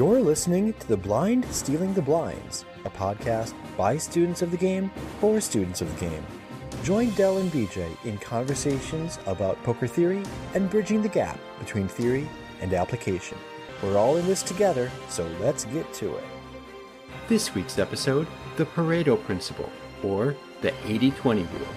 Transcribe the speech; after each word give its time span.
You're 0.00 0.20
listening 0.20 0.72
to 0.72 0.88
The 0.88 0.96
Blind 0.96 1.44
Stealing 1.52 1.92
the 1.92 2.00
Blinds, 2.00 2.64
a 2.86 2.88
podcast 2.88 3.52
by 3.76 3.98
students 3.98 4.40
of 4.40 4.50
the 4.50 4.56
game 4.56 4.90
for 5.20 5.42
students 5.42 5.82
of 5.82 5.92
the 5.92 6.06
game. 6.06 6.24
Join 6.82 7.10
Dell 7.10 7.36
and 7.36 7.52
BJ 7.52 8.02
in 8.06 8.16
conversations 8.16 9.18
about 9.26 9.62
poker 9.62 9.86
theory 9.86 10.22
and 10.54 10.70
bridging 10.70 11.02
the 11.02 11.08
gap 11.10 11.38
between 11.58 11.86
theory 11.86 12.26
and 12.62 12.72
application. 12.72 13.36
We're 13.82 13.98
all 13.98 14.16
in 14.16 14.26
this 14.26 14.42
together, 14.42 14.90
so 15.10 15.28
let's 15.38 15.66
get 15.66 15.92
to 15.92 16.16
it. 16.16 16.24
This 17.28 17.54
week's 17.54 17.78
episode 17.78 18.26
The 18.56 18.64
Pareto 18.64 19.22
Principle, 19.22 19.70
or 20.02 20.34
the 20.62 20.72
80 20.86 21.10
20 21.10 21.42
Rule. 21.42 21.68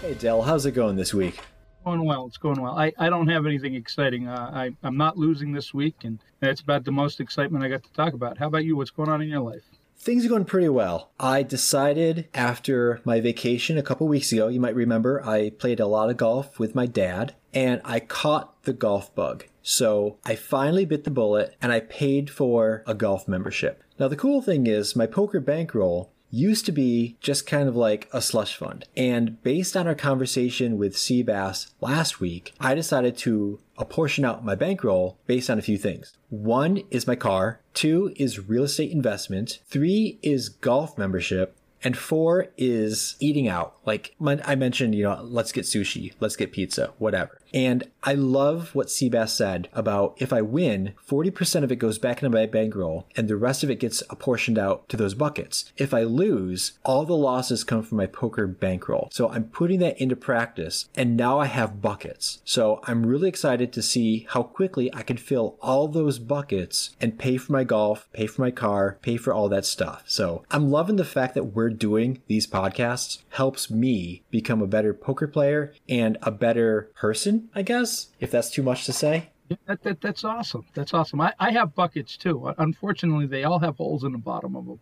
Hey 0.00 0.14
Dell, 0.14 0.42
how's 0.42 0.66
it 0.66 0.72
going 0.72 0.96
this 0.96 1.14
week? 1.14 1.38
Going 1.84 2.04
well. 2.04 2.26
It's 2.26 2.36
going 2.36 2.60
well. 2.60 2.78
I, 2.78 2.92
I 2.96 3.10
don't 3.10 3.28
have 3.28 3.44
anything 3.44 3.74
exciting. 3.74 4.28
Uh, 4.28 4.50
I, 4.54 4.70
I'm 4.84 4.96
not 4.96 5.16
losing 5.16 5.52
this 5.52 5.74
week, 5.74 5.96
and 6.04 6.20
that's 6.38 6.60
about 6.60 6.84
the 6.84 6.92
most 6.92 7.20
excitement 7.20 7.64
I 7.64 7.68
got 7.68 7.82
to 7.82 7.92
talk 7.92 8.12
about. 8.12 8.38
How 8.38 8.46
about 8.46 8.64
you? 8.64 8.76
What's 8.76 8.90
going 8.90 9.08
on 9.08 9.20
in 9.20 9.28
your 9.28 9.40
life? 9.40 9.62
Things 9.98 10.24
are 10.24 10.28
going 10.28 10.44
pretty 10.44 10.68
well. 10.68 11.10
I 11.18 11.42
decided 11.42 12.28
after 12.34 13.00
my 13.04 13.20
vacation 13.20 13.78
a 13.78 13.82
couple 13.82 14.06
weeks 14.08 14.32
ago, 14.32 14.48
you 14.48 14.60
might 14.60 14.74
remember, 14.74 15.24
I 15.24 15.50
played 15.50 15.80
a 15.80 15.86
lot 15.86 16.10
of 16.10 16.16
golf 16.16 16.58
with 16.58 16.74
my 16.74 16.86
dad 16.86 17.34
and 17.54 17.80
I 17.84 18.00
caught 18.00 18.62
the 18.64 18.72
golf 18.72 19.14
bug. 19.14 19.44
So 19.62 20.18
I 20.24 20.34
finally 20.34 20.84
bit 20.84 21.04
the 21.04 21.10
bullet 21.10 21.56
and 21.62 21.70
I 21.70 21.80
paid 21.80 22.30
for 22.30 22.82
a 22.84 22.94
golf 22.94 23.28
membership. 23.28 23.84
Now, 23.98 24.08
the 24.08 24.16
cool 24.16 24.42
thing 24.42 24.66
is, 24.66 24.96
my 24.96 25.06
poker 25.06 25.38
bankroll 25.38 26.10
used 26.32 26.66
to 26.66 26.72
be 26.72 27.16
just 27.20 27.46
kind 27.46 27.68
of 27.68 27.76
like 27.76 28.08
a 28.12 28.22
slush 28.22 28.56
fund. 28.56 28.88
And 28.96 29.40
based 29.42 29.76
on 29.76 29.86
our 29.86 29.94
conversation 29.94 30.78
with 30.78 30.96
Seabass 30.96 31.70
last 31.80 32.18
week, 32.20 32.54
I 32.58 32.74
decided 32.74 33.16
to 33.18 33.60
apportion 33.76 34.24
out 34.24 34.44
my 34.44 34.54
bankroll 34.54 35.18
based 35.26 35.50
on 35.50 35.58
a 35.58 35.62
few 35.62 35.76
things. 35.76 36.16
One 36.30 36.82
is 36.90 37.06
my 37.06 37.16
car, 37.16 37.60
two 37.74 38.12
is 38.16 38.48
real 38.48 38.64
estate 38.64 38.90
investment, 38.90 39.60
three 39.66 40.18
is 40.22 40.48
golf 40.48 40.96
membership, 40.96 41.54
and 41.84 41.96
four 41.96 42.48
is 42.56 43.16
eating 43.20 43.48
out. 43.48 43.76
Like 43.84 44.14
I 44.20 44.54
mentioned, 44.54 44.94
you 44.94 45.04
know, 45.04 45.20
let's 45.22 45.52
get 45.52 45.64
sushi, 45.64 46.14
let's 46.20 46.36
get 46.36 46.52
pizza, 46.52 46.92
whatever. 46.98 47.38
And 47.52 47.84
I 48.02 48.14
love 48.14 48.74
what 48.74 48.88
Seabass 48.88 49.30
said 49.30 49.68
about 49.72 50.14
if 50.16 50.32
I 50.32 50.42
win, 50.42 50.94
40% 51.08 51.62
of 51.62 51.70
it 51.70 51.76
goes 51.76 51.98
back 51.98 52.22
into 52.22 52.36
my 52.36 52.46
bankroll 52.46 53.06
and 53.16 53.28
the 53.28 53.36
rest 53.36 53.62
of 53.62 53.70
it 53.70 53.78
gets 53.78 54.02
apportioned 54.10 54.58
out 54.58 54.88
to 54.88 54.96
those 54.96 55.14
buckets. 55.14 55.72
If 55.76 55.94
I 55.94 56.02
lose, 56.02 56.72
all 56.84 57.04
the 57.04 57.14
losses 57.14 57.62
come 57.62 57.82
from 57.82 57.98
my 57.98 58.06
poker 58.06 58.46
bankroll. 58.46 59.08
So 59.12 59.28
I'm 59.28 59.44
putting 59.44 59.78
that 59.80 60.00
into 60.00 60.16
practice 60.16 60.88
and 60.96 61.16
now 61.16 61.38
I 61.38 61.46
have 61.46 61.80
buckets. 61.80 62.40
So 62.44 62.80
I'm 62.84 63.06
really 63.06 63.28
excited 63.28 63.72
to 63.72 63.82
see 63.82 64.26
how 64.30 64.42
quickly 64.42 64.92
I 64.94 65.02
can 65.02 65.16
fill 65.16 65.56
all 65.60 65.86
those 65.86 66.18
buckets 66.18 66.90
and 67.00 67.18
pay 67.18 67.36
for 67.36 67.52
my 67.52 67.64
golf, 67.64 68.08
pay 68.12 68.26
for 68.26 68.40
my 68.42 68.50
car, 68.50 68.98
pay 69.02 69.16
for 69.16 69.32
all 69.32 69.48
that 69.50 69.64
stuff. 69.64 70.02
So 70.06 70.42
I'm 70.50 70.70
loving 70.70 70.96
the 70.96 71.04
fact 71.04 71.34
that 71.34 71.54
we're 71.54 71.70
doing 71.70 72.20
these 72.26 72.46
podcasts 72.46 73.18
helps 73.30 73.70
me 73.70 74.22
become 74.30 74.60
a 74.60 74.66
better 74.66 74.92
poker 74.92 75.28
player 75.28 75.72
and 75.88 76.18
a 76.22 76.30
better 76.30 76.90
person, 76.94 77.41
I 77.54 77.62
guess, 77.62 78.08
if 78.20 78.30
that's 78.30 78.50
too 78.50 78.62
much 78.62 78.84
to 78.86 78.92
say. 78.92 79.30
That, 79.66 79.82
that, 79.82 80.00
that's 80.00 80.24
awesome. 80.24 80.64
That's 80.74 80.94
awesome. 80.94 81.20
I, 81.20 81.34
I 81.38 81.50
have 81.50 81.74
buckets 81.74 82.16
too. 82.16 82.46
Uh, 82.46 82.54
unfortunately, 82.58 83.26
they 83.26 83.44
all 83.44 83.58
have 83.58 83.76
holes 83.76 84.04
in 84.04 84.12
the 84.12 84.18
bottom 84.18 84.56
of 84.56 84.66
them. 84.66 84.80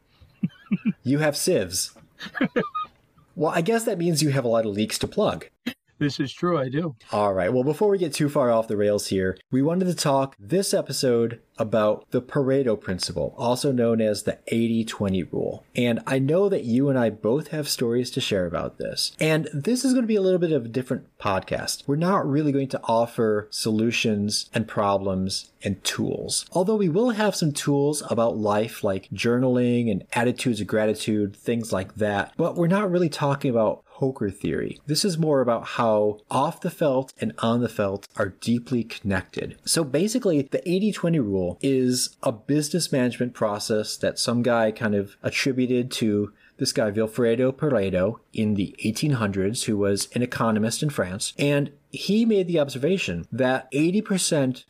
you 1.02 1.18
have 1.18 1.36
sieves. 1.36 1.92
well, 3.34 3.52
I 3.52 3.60
guess 3.62 3.84
that 3.84 3.98
means 3.98 4.22
you 4.22 4.30
have 4.30 4.44
a 4.44 4.48
lot 4.48 4.66
of 4.66 4.72
leaks 4.72 4.98
to 4.98 5.08
plug. 5.08 5.46
This 5.98 6.18
is 6.18 6.32
true, 6.32 6.56
I 6.56 6.70
do. 6.70 6.96
All 7.12 7.34
right. 7.34 7.52
Well, 7.52 7.62
before 7.62 7.88
we 7.90 7.98
get 7.98 8.14
too 8.14 8.30
far 8.30 8.50
off 8.50 8.68
the 8.68 8.76
rails 8.76 9.08
here, 9.08 9.36
we 9.50 9.60
wanted 9.60 9.84
to 9.84 9.94
talk 9.94 10.34
this 10.40 10.72
episode 10.72 11.40
about 11.60 12.10
the 12.10 12.22
Pareto 12.22 12.80
principle, 12.80 13.34
also 13.36 13.70
known 13.70 14.00
as 14.00 14.22
the 14.24 14.38
80 14.48 14.86
20 14.86 15.22
rule. 15.24 15.64
And 15.76 16.00
I 16.06 16.18
know 16.18 16.48
that 16.48 16.64
you 16.64 16.88
and 16.88 16.98
I 16.98 17.10
both 17.10 17.48
have 17.48 17.68
stories 17.68 18.10
to 18.12 18.20
share 18.20 18.46
about 18.46 18.78
this. 18.78 19.12
And 19.20 19.48
this 19.52 19.84
is 19.84 19.92
going 19.92 20.04
to 20.04 20.08
be 20.08 20.16
a 20.16 20.22
little 20.22 20.38
bit 20.38 20.52
of 20.52 20.64
a 20.64 20.68
different 20.68 21.06
podcast. 21.18 21.84
We're 21.86 21.96
not 21.96 22.28
really 22.28 22.50
going 22.50 22.68
to 22.68 22.80
offer 22.84 23.46
solutions 23.50 24.48
and 24.54 24.66
problems 24.66 25.50
and 25.62 25.82
tools. 25.84 26.46
Although 26.52 26.76
we 26.76 26.88
will 26.88 27.10
have 27.10 27.36
some 27.36 27.52
tools 27.52 28.02
about 28.10 28.38
life 28.38 28.82
like 28.82 29.10
journaling 29.10 29.90
and 29.90 30.04
attitudes 30.14 30.60
of 30.60 30.66
gratitude, 30.66 31.36
things 31.36 31.72
like 31.72 31.96
that. 31.96 32.32
But 32.38 32.56
we're 32.56 32.66
not 32.66 32.90
really 32.90 33.10
talking 33.10 33.50
about 33.50 33.84
poker 34.00 34.30
theory. 34.30 34.80
This 34.86 35.04
is 35.04 35.18
more 35.18 35.42
about 35.42 35.66
how 35.76 36.20
off 36.30 36.62
the 36.62 36.70
felt 36.70 37.12
and 37.20 37.34
on 37.40 37.60
the 37.60 37.68
felt 37.68 38.08
are 38.16 38.30
deeply 38.40 38.82
connected. 38.82 39.58
So 39.66 39.84
basically, 39.84 40.40
the 40.40 40.66
80 40.66 40.92
20 40.92 41.20
rule 41.20 41.49
is 41.60 42.16
a 42.22 42.32
business 42.32 42.92
management 42.92 43.34
process 43.34 43.96
that 43.96 44.18
some 44.18 44.42
guy 44.42 44.70
kind 44.70 44.94
of 44.94 45.16
attributed 45.22 45.90
to 45.92 46.32
this 46.58 46.72
guy, 46.72 46.90
Vilfredo 46.90 47.52
Pareto, 47.52 48.20
in 48.32 48.54
the 48.54 48.74
1800s, 48.84 49.64
who 49.64 49.78
was 49.78 50.08
an 50.14 50.22
economist 50.22 50.82
in 50.82 50.90
France. 50.90 51.32
And 51.38 51.72
he 51.90 52.24
made 52.24 52.46
the 52.46 52.60
observation 52.60 53.26
that 53.32 53.70
80% 53.72 54.64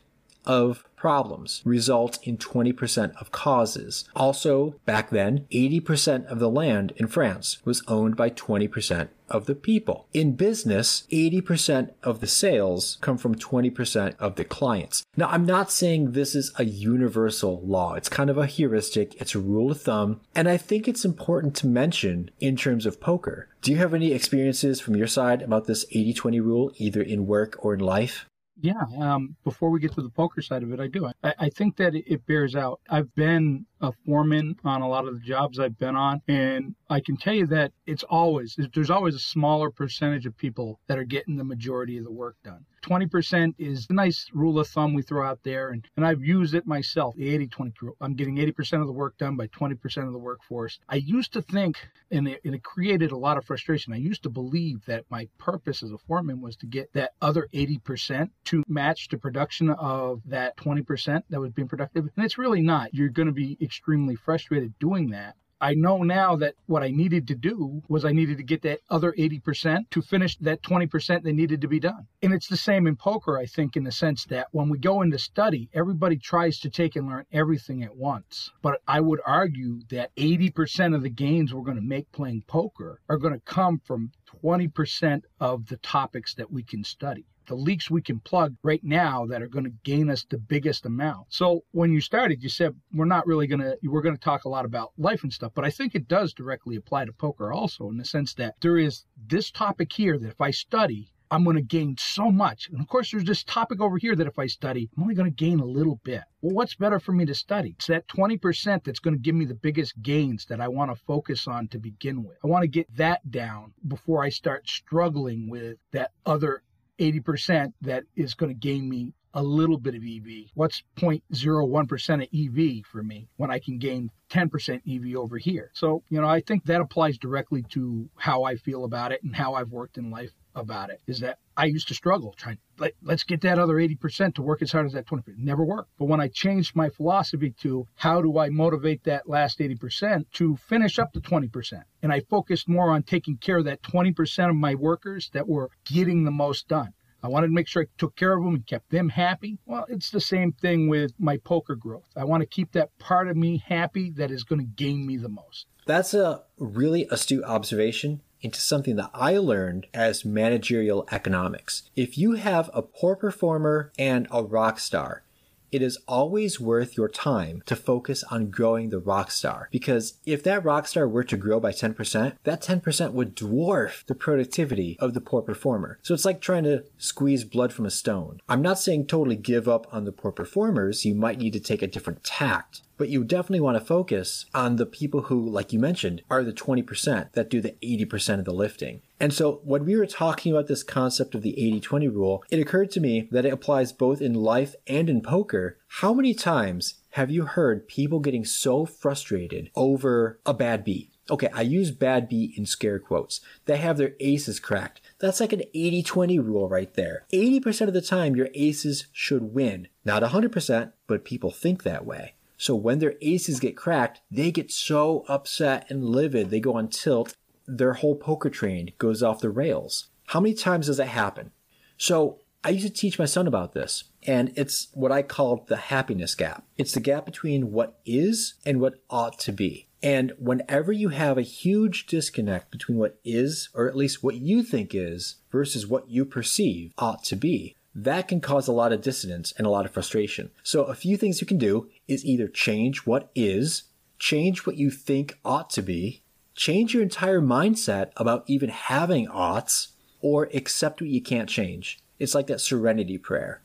of 0.45 0.85
problems 0.95 1.61
result 1.65 2.19
in 2.23 2.37
20% 2.37 3.15
of 3.19 3.31
causes. 3.31 4.05
Also, 4.15 4.75
back 4.85 5.09
then, 5.09 5.45
80% 5.51 6.25
of 6.25 6.39
the 6.39 6.49
land 6.49 6.93
in 6.95 7.07
France 7.07 7.57
was 7.65 7.83
owned 7.87 8.15
by 8.15 8.29
20% 8.29 9.09
of 9.31 9.45
the 9.45 9.55
people. 9.55 10.07
In 10.13 10.35
business, 10.35 11.03
80% 11.11 11.91
of 12.03 12.19
the 12.19 12.27
sales 12.27 12.97
come 13.01 13.17
from 13.17 13.35
20% 13.35 14.15
of 14.19 14.35
the 14.35 14.45
clients. 14.45 15.03
Now, 15.17 15.27
I'm 15.29 15.45
not 15.45 15.71
saying 15.71 16.11
this 16.11 16.35
is 16.35 16.51
a 16.57 16.65
universal 16.65 17.61
law. 17.65 17.95
It's 17.95 18.09
kind 18.09 18.29
of 18.29 18.37
a 18.37 18.45
heuristic. 18.45 19.19
It's 19.19 19.35
a 19.35 19.39
rule 19.39 19.71
of 19.71 19.81
thumb. 19.81 20.21
And 20.35 20.47
I 20.47 20.57
think 20.57 20.87
it's 20.87 21.05
important 21.05 21.55
to 21.57 21.67
mention 21.67 22.29
in 22.39 22.55
terms 22.55 22.85
of 22.85 23.01
poker. 23.01 23.49
Do 23.61 23.71
you 23.71 23.77
have 23.77 23.93
any 23.93 24.11
experiences 24.11 24.79
from 24.79 24.95
your 24.95 25.07
side 25.07 25.41
about 25.41 25.65
this 25.65 25.85
80-20 25.93 26.41
rule, 26.41 26.71
either 26.77 27.01
in 27.01 27.25
work 27.25 27.57
or 27.59 27.73
in 27.73 27.79
life? 27.79 28.25
Yeah. 28.61 28.83
Um, 28.99 29.35
before 29.43 29.71
we 29.71 29.79
get 29.79 29.93
to 29.93 30.01
the 30.01 30.09
poker 30.09 30.41
side 30.41 30.61
of 30.61 30.71
it, 30.71 30.79
I 30.79 30.87
do. 30.87 31.09
I, 31.23 31.33
I 31.39 31.49
think 31.49 31.77
that 31.77 31.95
it 31.95 32.25
bears 32.27 32.55
out. 32.55 32.79
I've 32.89 33.13
been 33.15 33.65
a 33.81 33.91
foreman 34.05 34.55
on 34.63 34.81
a 34.81 34.87
lot 34.87 35.07
of 35.07 35.13
the 35.13 35.25
jobs 35.25 35.59
I've 35.59 35.77
been 35.77 35.95
on, 35.95 36.21
and 36.27 36.75
I 36.89 36.99
can 36.99 37.17
tell 37.17 37.33
you 37.33 37.47
that 37.47 37.71
it's 37.85 38.03
always 38.03 38.57
there's 38.73 38.89
always 38.89 39.15
a 39.15 39.19
smaller 39.19 39.71
percentage 39.71 40.25
of 40.25 40.37
people 40.37 40.79
that 40.87 40.97
are 40.97 41.03
getting 41.03 41.37
the 41.37 41.43
majority 41.43 41.97
of 41.97 42.03
the 42.03 42.11
work 42.11 42.37
done. 42.43 42.65
20% 42.81 43.53
is 43.59 43.87
a 43.89 43.93
nice 43.93 44.27
rule 44.33 44.59
of 44.59 44.67
thumb 44.67 44.93
we 44.93 45.01
throw 45.03 45.25
out 45.25 45.39
there, 45.43 45.69
and, 45.69 45.87
and 45.95 46.05
I've 46.05 46.23
used 46.23 46.55
it 46.55 46.65
myself. 46.65 47.15
The 47.15 47.29
80 47.29 47.47
20 47.47 47.73
rule. 47.81 47.95
I'm 48.01 48.15
getting 48.15 48.37
80% 48.37 48.81
of 48.81 48.87
the 48.87 48.93
work 48.93 49.17
done 49.17 49.35
by 49.35 49.47
20% 49.47 50.05
of 50.05 50.11
the 50.11 50.17
workforce. 50.17 50.79
I 50.89 50.95
used 50.95 51.33
to 51.33 51.41
think, 51.41 51.77
and 52.09 52.27
it, 52.27 52.41
and 52.43 52.55
it 52.55 52.63
created 52.63 53.11
a 53.11 53.17
lot 53.17 53.37
of 53.37 53.45
frustration. 53.45 53.93
I 53.93 53.97
used 53.97 54.23
to 54.23 54.29
believe 54.29 54.85
that 54.85 55.05
my 55.09 55.27
purpose 55.37 55.83
as 55.83 55.91
a 55.91 55.97
foreman 55.97 56.41
was 56.41 56.55
to 56.57 56.65
get 56.65 56.91
that 56.93 57.11
other 57.21 57.47
80% 57.53 58.29
to 58.45 58.63
match 58.67 59.09
the 59.09 59.17
production 59.17 59.69
of 59.69 60.21
that 60.25 60.57
20% 60.57 61.23
that 61.29 61.39
was 61.39 61.51
being 61.51 61.67
productive. 61.67 62.09
And 62.15 62.25
it's 62.25 62.37
really 62.37 62.61
not. 62.61 62.93
You're 62.93 63.09
going 63.09 63.27
to 63.27 63.33
be 63.33 63.57
extremely 63.71 64.15
frustrated 64.15 64.77
doing 64.79 65.11
that. 65.11 65.33
I 65.61 65.75
know 65.75 66.03
now 66.03 66.35
that 66.35 66.55
what 66.65 66.83
I 66.83 66.89
needed 66.89 67.25
to 67.29 67.35
do 67.35 67.81
was 67.87 68.03
I 68.03 68.11
needed 68.11 68.35
to 68.39 68.43
get 68.43 68.63
that 68.63 68.81
other 68.89 69.13
80% 69.13 69.89
to 69.91 70.01
finish 70.01 70.35
that 70.39 70.61
20% 70.61 71.23
that 71.23 71.31
needed 71.31 71.61
to 71.61 71.69
be 71.69 71.79
done. 71.79 72.07
And 72.21 72.33
it's 72.33 72.49
the 72.49 72.57
same 72.57 72.85
in 72.85 72.97
poker, 72.97 73.37
I 73.37 73.45
think, 73.45 73.77
in 73.77 73.85
the 73.85 73.93
sense 73.93 74.25
that 74.25 74.47
when 74.51 74.67
we 74.67 74.77
go 74.77 75.01
into 75.01 75.17
study, 75.17 75.69
everybody 75.73 76.17
tries 76.17 76.59
to 76.59 76.69
take 76.69 76.97
and 76.97 77.07
learn 77.07 77.25
everything 77.31 77.81
at 77.81 77.95
once. 77.95 78.51
But 78.61 78.81
I 78.89 78.99
would 78.99 79.21
argue 79.25 79.79
that 79.89 80.13
80% 80.17 80.93
of 80.93 81.01
the 81.01 81.09
gains 81.09 81.53
we're 81.53 81.61
going 81.61 81.77
to 81.77 81.81
make 81.81 82.11
playing 82.11 82.43
poker 82.47 82.99
are 83.07 83.17
going 83.17 83.35
to 83.35 83.39
come 83.39 83.79
from 83.85 84.11
20% 84.43 85.21
of 85.39 85.67
the 85.67 85.77
topics 85.77 86.33
that 86.33 86.51
we 86.51 86.63
can 86.63 86.83
study 86.83 87.25
the 87.51 87.57
leaks 87.57 87.91
we 87.91 88.01
can 88.01 88.17
plug 88.21 88.55
right 88.63 88.81
now 88.81 89.25
that 89.25 89.41
are 89.41 89.47
going 89.49 89.65
to 89.65 89.73
gain 89.83 90.09
us 90.09 90.23
the 90.23 90.37
biggest 90.37 90.85
amount. 90.85 91.25
So 91.27 91.65
when 91.71 91.91
you 91.91 91.99
started, 91.99 92.41
you 92.41 92.47
said 92.47 92.73
we're 92.93 93.03
not 93.03 93.27
really 93.27 93.45
going 93.45 93.59
to 93.59 93.77
we're 93.83 94.01
going 94.01 94.15
to 94.15 94.21
talk 94.21 94.45
a 94.45 94.49
lot 94.49 94.63
about 94.63 94.93
life 94.97 95.23
and 95.23 95.33
stuff, 95.33 95.51
but 95.53 95.65
I 95.65 95.69
think 95.69 95.93
it 95.93 96.07
does 96.07 96.33
directly 96.33 96.77
apply 96.77 97.05
to 97.05 97.11
poker 97.11 97.51
also 97.51 97.89
in 97.89 97.97
the 97.97 98.05
sense 98.05 98.33
that 98.35 98.55
there 98.61 98.77
is 98.77 99.05
this 99.27 99.51
topic 99.51 99.91
here 99.91 100.17
that 100.17 100.29
if 100.29 100.39
I 100.39 100.51
study, 100.51 101.11
I'm 101.29 101.45
going 101.45 101.57
to 101.57 101.61
gain 101.61 101.95
so 101.97 102.29
much. 102.31 102.69
And 102.69 102.81
of 102.81 102.87
course, 102.87 103.11
there's 103.11 103.23
this 103.23 103.43
topic 103.43 103.79
over 103.79 103.97
here 103.97 104.15
that 104.15 104.27
if 104.27 104.37
I 104.37 104.47
study, 104.47 104.89
I'm 104.95 105.03
only 105.03 105.15
going 105.15 105.29
to 105.29 105.43
gain 105.45 105.59
a 105.61 105.65
little 105.65 105.99
bit. 106.03 106.23
Well, 106.41 106.55
what's 106.55 106.75
better 106.75 106.99
for 106.99 107.13
me 107.13 107.25
to 107.25 107.33
study? 107.33 107.75
It's 107.77 107.87
that 107.87 108.07
20% 108.09 108.83
that's 108.83 108.99
going 108.99 109.13
to 109.13 109.21
give 109.21 109.35
me 109.35 109.45
the 109.45 109.53
biggest 109.53 110.01
gains 110.01 110.45
that 110.47 110.59
I 110.59 110.67
want 110.67 110.91
to 110.91 111.03
focus 111.05 111.47
on 111.47 111.69
to 111.69 111.79
begin 111.79 112.23
with. 112.23 112.37
I 112.43 112.47
want 112.47 112.63
to 112.63 112.67
get 112.67 112.93
that 112.97 113.31
down 113.31 113.73
before 113.87 114.23
I 114.23 114.29
start 114.29 114.67
struggling 114.67 115.49
with 115.49 115.77
that 115.93 116.11
other 116.25 116.63
80% 117.01 117.73
that 117.81 118.03
is 118.15 118.35
going 118.35 118.53
to 118.53 118.59
gain 118.59 118.87
me 118.87 119.13
a 119.33 119.41
little 119.41 119.77
bit 119.77 119.95
of 119.95 120.03
EV. 120.03 120.51
What's 120.53 120.83
0.01% 120.97 122.23
of 122.23 122.29
EV 122.33 122.85
for 122.85 123.01
me 123.01 123.27
when 123.37 123.49
I 123.49 123.59
can 123.59 123.77
gain 123.77 124.11
10% 124.29 124.81
EV 124.87 125.15
over 125.15 125.37
here? 125.37 125.71
So, 125.73 126.03
you 126.09 126.21
know, 126.21 126.27
I 126.27 126.41
think 126.41 126.65
that 126.65 126.81
applies 126.81 127.17
directly 127.17 127.63
to 127.69 128.09
how 128.17 128.43
I 128.43 128.55
feel 128.55 128.83
about 128.83 129.11
it 129.11 129.23
and 129.23 129.35
how 129.35 129.53
I've 129.53 129.71
worked 129.71 129.97
in 129.97 130.11
life 130.11 130.31
about 130.55 130.89
it 130.89 131.01
is 131.07 131.19
that 131.19 131.37
I 131.55 131.65
used 131.65 131.87
to 131.89 131.93
struggle 131.93 132.33
trying 132.37 132.57
let, 132.77 132.93
let's 133.03 133.23
get 133.23 133.41
that 133.41 133.59
other 133.59 133.75
80% 133.75 134.35
to 134.35 134.41
work 134.41 134.61
as 134.61 134.71
hard 134.71 134.85
as 134.85 134.93
that 134.93 135.05
20%. 135.05 135.23
Never 135.37 135.63
worked. 135.63 135.91
But 135.97 136.05
when 136.05 136.19
I 136.19 136.27
changed 136.27 136.75
my 136.75 136.89
philosophy 136.89 137.53
to 137.61 137.87
how 137.95 138.21
do 138.21 138.39
I 138.39 138.49
motivate 138.49 139.03
that 139.03 139.29
last 139.29 139.59
80% 139.59 140.25
to 140.33 140.57
finish 140.57 140.97
up 140.99 141.13
the 141.13 141.21
20%, 141.21 141.83
and 142.01 142.11
I 142.11 142.21
focused 142.21 142.67
more 142.67 142.89
on 142.89 143.03
taking 143.03 143.37
care 143.37 143.59
of 143.59 143.65
that 143.65 143.83
20% 143.83 144.49
of 144.49 144.55
my 144.55 144.75
workers 144.75 145.29
that 145.33 145.47
were 145.47 145.69
getting 145.85 146.23
the 146.23 146.31
most 146.31 146.67
done. 146.67 146.93
I 147.23 147.27
wanted 147.27 147.47
to 147.47 147.53
make 147.53 147.67
sure 147.67 147.83
I 147.83 147.85
took 147.99 148.15
care 148.15 148.33
of 148.33 148.43
them 148.43 148.55
and 148.55 148.65
kept 148.65 148.89
them 148.89 149.09
happy. 149.09 149.59
Well, 149.67 149.85
it's 149.87 150.09
the 150.09 150.19
same 150.19 150.53
thing 150.53 150.89
with 150.89 151.13
my 151.19 151.37
poker 151.37 151.75
growth. 151.75 152.09
I 152.15 152.23
want 152.23 152.41
to 152.41 152.47
keep 152.47 152.71
that 152.71 152.97
part 152.97 153.27
of 153.27 153.37
me 153.37 153.61
happy 153.63 154.09
that 154.17 154.31
is 154.31 154.43
going 154.43 154.59
to 154.59 154.65
gain 154.65 155.05
me 155.05 155.17
the 155.17 155.29
most. 155.29 155.67
That's 155.85 156.15
a 156.15 156.43
really 156.57 157.07
astute 157.11 157.43
observation 157.43 158.21
into 158.41 158.59
something 158.59 158.95
that 158.95 159.11
I 159.13 159.37
learned 159.37 159.87
as 159.93 160.25
managerial 160.25 161.07
economics. 161.11 161.83
If 161.95 162.17
you 162.17 162.33
have 162.33 162.69
a 162.73 162.81
poor 162.81 163.15
performer 163.15 163.91
and 163.97 164.27
a 164.31 164.43
rock 164.43 164.79
star, 164.79 165.23
it 165.71 165.81
is 165.81 165.97
always 166.07 166.59
worth 166.59 166.97
your 166.97 167.07
time 167.07 167.63
to 167.65 167.75
focus 167.75 168.23
on 168.29 168.49
growing 168.49 168.89
the 168.89 168.99
rock 168.99 169.31
star. 169.31 169.69
Because 169.71 170.15
if 170.25 170.43
that 170.43 170.65
rock 170.65 170.85
star 170.85 171.07
were 171.07 171.23
to 171.23 171.37
grow 171.37 171.59
by 171.59 171.71
10%, 171.71 172.35
that 172.43 172.61
10% 172.61 173.13
would 173.13 173.35
dwarf 173.35 174.05
the 174.05 174.15
productivity 174.15 174.97
of 174.99 175.13
the 175.13 175.21
poor 175.21 175.41
performer. 175.41 175.97
So 176.01 176.13
it's 176.13 176.25
like 176.25 176.41
trying 176.41 176.63
to 176.65 176.83
squeeze 176.97 177.45
blood 177.45 177.71
from 177.71 177.85
a 177.85 177.91
stone. 177.91 178.41
I'm 178.49 178.61
not 178.61 178.79
saying 178.79 179.07
totally 179.07 179.37
give 179.37 179.67
up 179.67 179.87
on 179.93 180.03
the 180.03 180.11
poor 180.11 180.31
performers. 180.31 181.05
You 181.05 181.15
might 181.15 181.39
need 181.39 181.53
to 181.53 181.59
take 181.59 181.81
a 181.81 181.87
different 181.87 182.23
tact 182.23 182.81
but 183.01 183.09
you 183.09 183.23
definitely 183.23 183.59
want 183.59 183.75
to 183.75 183.83
focus 183.83 184.45
on 184.53 184.75
the 184.75 184.85
people 184.85 185.23
who, 185.23 185.43
like 185.49 185.73
you 185.73 185.79
mentioned, 185.79 186.21
are 186.29 186.43
the 186.43 186.53
20% 186.53 187.31
that 187.31 187.49
do 187.49 187.59
the 187.59 187.75
80% 187.81 188.37
of 188.37 188.45
the 188.45 188.53
lifting. 188.53 189.01
And 189.19 189.33
so 189.33 189.59
when 189.63 189.85
we 189.85 189.95
were 189.95 190.05
talking 190.05 190.51
about 190.51 190.67
this 190.67 190.83
concept 190.83 191.33
of 191.33 191.41
the 191.41 191.55
80-20 191.81 192.13
rule, 192.13 192.43
it 192.51 192.59
occurred 192.59 192.91
to 192.91 192.99
me 192.99 193.27
that 193.31 193.43
it 193.43 193.53
applies 193.53 193.91
both 193.91 194.21
in 194.21 194.35
life 194.35 194.75
and 194.85 195.09
in 195.09 195.21
poker. 195.21 195.79
How 195.87 196.13
many 196.13 196.35
times 196.35 196.99
have 197.13 197.31
you 197.31 197.45
heard 197.45 197.87
people 197.87 198.19
getting 198.19 198.45
so 198.45 198.85
frustrated 198.85 199.71
over 199.75 200.39
a 200.45 200.53
bad 200.53 200.83
beat? 200.83 201.11
Okay, 201.31 201.49
I 201.51 201.61
use 201.63 201.89
bad 201.89 202.29
beat 202.29 202.55
in 202.55 202.67
scare 202.67 202.99
quotes. 202.99 203.41
They 203.65 203.77
have 203.77 203.97
their 203.97 204.13
aces 204.19 204.59
cracked. 204.59 205.01
That's 205.17 205.39
like 205.39 205.53
an 205.53 205.63
80-20 205.73 206.37
rule 206.45 206.69
right 206.69 206.93
there. 206.93 207.25
80% 207.33 207.87
of 207.87 207.95
the 207.95 208.01
time 208.01 208.35
your 208.35 208.49
aces 208.53 209.07
should 209.11 209.55
win. 209.55 209.87
Not 210.05 210.21
100%, 210.21 210.91
but 211.07 211.25
people 211.25 211.49
think 211.49 211.81
that 211.81 212.05
way. 212.05 212.35
So 212.61 212.75
when 212.75 212.99
their 212.99 213.15
aces 213.23 213.59
get 213.59 213.75
cracked, 213.75 214.21
they 214.29 214.51
get 214.51 214.71
so 214.71 215.25
upset 215.27 215.89
and 215.89 216.05
livid. 216.05 216.51
They 216.51 216.59
go 216.59 216.75
on 216.75 216.89
tilt. 216.89 217.35
Their 217.65 217.93
whole 217.93 218.15
poker 218.15 218.51
train 218.51 218.91
goes 218.99 219.23
off 219.23 219.39
the 219.39 219.49
rails. 219.49 220.09
How 220.27 220.39
many 220.39 220.53
times 220.53 220.85
does 220.85 220.97
that 220.97 221.07
happen? 221.07 221.49
So 221.97 222.37
I 222.63 222.69
used 222.69 222.85
to 222.85 222.93
teach 222.93 223.17
my 223.17 223.25
son 223.25 223.47
about 223.47 223.73
this, 223.73 224.03
and 224.27 224.53
it's 224.55 224.89
what 224.93 225.11
I 225.11 225.23
called 225.23 225.69
the 225.69 225.75
happiness 225.75 226.35
gap. 226.35 226.63
It's 226.77 226.91
the 226.91 226.99
gap 226.99 227.25
between 227.25 227.71
what 227.71 227.99
is 228.05 228.53
and 228.63 228.79
what 228.79 229.01
ought 229.09 229.39
to 229.39 229.51
be. 229.51 229.87
And 230.03 230.33
whenever 230.37 230.91
you 230.91 231.09
have 231.09 231.39
a 231.39 231.43
huge 231.43 232.05
disconnect 232.05 232.69
between 232.69 232.99
what 232.99 233.19
is, 233.23 233.69
or 233.73 233.87
at 233.87 233.95
least 233.95 234.21
what 234.21 234.35
you 234.35 234.61
think 234.61 234.93
is, 234.93 235.37
versus 235.51 235.87
what 235.87 236.11
you 236.11 236.25
perceive 236.25 236.93
ought 236.99 237.23
to 237.23 237.35
be, 237.35 237.75
that 237.93 238.27
can 238.27 238.41
cause 238.41 238.67
a 238.67 238.73
lot 238.73 238.93
of 238.93 239.01
dissonance 239.01 239.53
and 239.57 239.67
a 239.67 239.69
lot 239.69 239.85
of 239.85 239.91
frustration. 239.91 240.51
So 240.63 240.83
a 240.83 240.95
few 240.95 241.17
things 241.17 241.41
you 241.41 241.47
can 241.47 241.57
do 241.57 241.89
is 242.07 242.25
either 242.25 242.47
change 242.47 242.99
what 242.99 243.29
is, 243.35 243.83
change 244.19 244.65
what 244.65 244.77
you 244.77 244.89
think 244.89 245.37
ought 245.43 245.69
to 245.71 245.81
be, 245.81 246.21
change 246.55 246.93
your 246.93 247.03
entire 247.03 247.41
mindset 247.41 248.11
about 248.15 248.43
even 248.47 248.69
having 248.69 249.27
oughts, 249.27 249.89
or 250.21 250.49
accept 250.53 251.01
what 251.01 251.09
you 251.09 251.21
can't 251.21 251.49
change. 251.49 251.99
It's 252.19 252.35
like 252.35 252.47
that 252.47 252.61
serenity 252.61 253.17
prayer. 253.17 253.61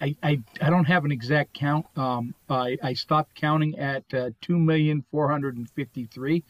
I, 0.00 0.16
I, 0.22 0.40
I 0.60 0.70
don't 0.70 0.84
have 0.84 1.04
an 1.04 1.12
exact 1.12 1.54
count. 1.54 1.86
Um, 1.96 2.34
I, 2.48 2.76
I 2.82 2.92
stopped 2.94 3.34
counting 3.34 3.78
at 3.78 4.04
uh, 4.12 4.30
2,453. 4.40 6.44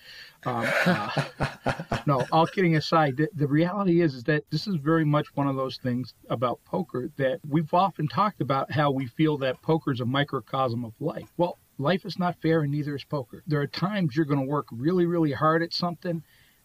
Um, 0.46 0.66
uh, 0.86 1.22
no, 2.06 2.24
all 2.32 2.46
kidding 2.46 2.76
aside, 2.76 3.16
the, 3.16 3.28
the 3.34 3.46
reality 3.46 4.00
is, 4.00 4.14
is 4.14 4.24
that 4.24 4.44
this 4.50 4.66
is 4.66 4.76
very 4.76 5.04
much 5.04 5.26
one 5.34 5.46
of 5.46 5.56
those 5.56 5.76
things 5.78 6.14
about 6.28 6.60
poker 6.64 7.10
that 7.16 7.40
we've 7.48 7.72
often 7.74 8.08
talked 8.08 8.40
about 8.40 8.70
how 8.70 8.90
we 8.90 9.06
feel 9.06 9.38
that 9.38 9.60
poker 9.62 9.92
is 9.92 10.00
a 10.00 10.06
microcosm 10.06 10.84
of 10.84 10.92
life. 11.00 11.28
Well, 11.36 11.58
life 11.78 12.04
is 12.04 12.18
not 12.18 12.40
fair 12.40 12.62
and 12.62 12.72
neither 12.72 12.96
is 12.96 13.04
poker. 13.04 13.42
There 13.46 13.60
are 13.60 13.66
times 13.66 14.16
you're 14.16 14.26
going 14.26 14.40
to 14.40 14.46
work 14.46 14.66
really, 14.72 15.06
really 15.06 15.32
hard 15.32 15.62
at 15.62 15.72
something 15.72 16.22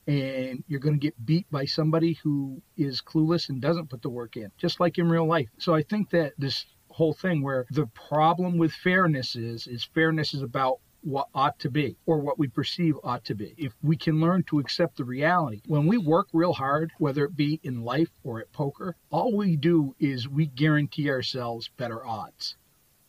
and 0.07 0.63
you're 0.67 0.79
going 0.79 0.99
to 0.99 0.99
get 0.99 1.25
beat 1.25 1.49
by 1.51 1.65
somebody 1.65 2.13
who 2.23 2.61
is 2.77 3.01
clueless 3.01 3.49
and 3.49 3.61
doesn't 3.61 3.89
put 3.89 4.01
the 4.01 4.09
work 4.09 4.37
in, 4.37 4.51
just 4.57 4.79
like 4.79 4.97
in 4.97 5.09
real 5.09 5.25
life. 5.25 5.49
So 5.57 5.73
I 5.73 5.83
think 5.83 6.09
that 6.11 6.33
this 6.37 6.65
whole 6.89 7.13
thing 7.13 7.41
where 7.41 7.65
the 7.71 7.87
problem 7.87 8.57
with 8.57 8.71
fairness 8.71 9.35
is 9.35 9.65
is 9.65 9.83
fairness 9.83 10.33
is 10.33 10.41
about 10.41 10.79
what 11.01 11.27
ought 11.35 11.59
to 11.59 11.69
be 11.69 11.97
or 12.05 12.19
what 12.19 12.39
we 12.39 12.47
perceive 12.47 12.95
ought 13.03 13.25
to 13.25 13.35
be. 13.35 13.53
If 13.57 13.73
we 13.81 13.97
can 13.97 14.21
learn 14.21 14.43
to 14.43 14.59
accept 14.59 14.97
the 14.97 15.03
reality, 15.03 15.61
when 15.67 15.85
we 15.85 15.97
work 15.97 16.27
real 16.31 16.53
hard, 16.53 16.91
whether 16.97 17.25
it 17.25 17.35
be 17.35 17.59
in 17.63 17.83
life 17.83 18.11
or 18.23 18.39
at 18.39 18.53
poker, 18.53 18.95
all 19.09 19.35
we 19.35 19.57
do 19.57 19.95
is 19.99 20.29
we 20.29 20.45
guarantee 20.45 21.09
ourselves 21.09 21.69
better 21.77 22.05
odds 22.05 22.55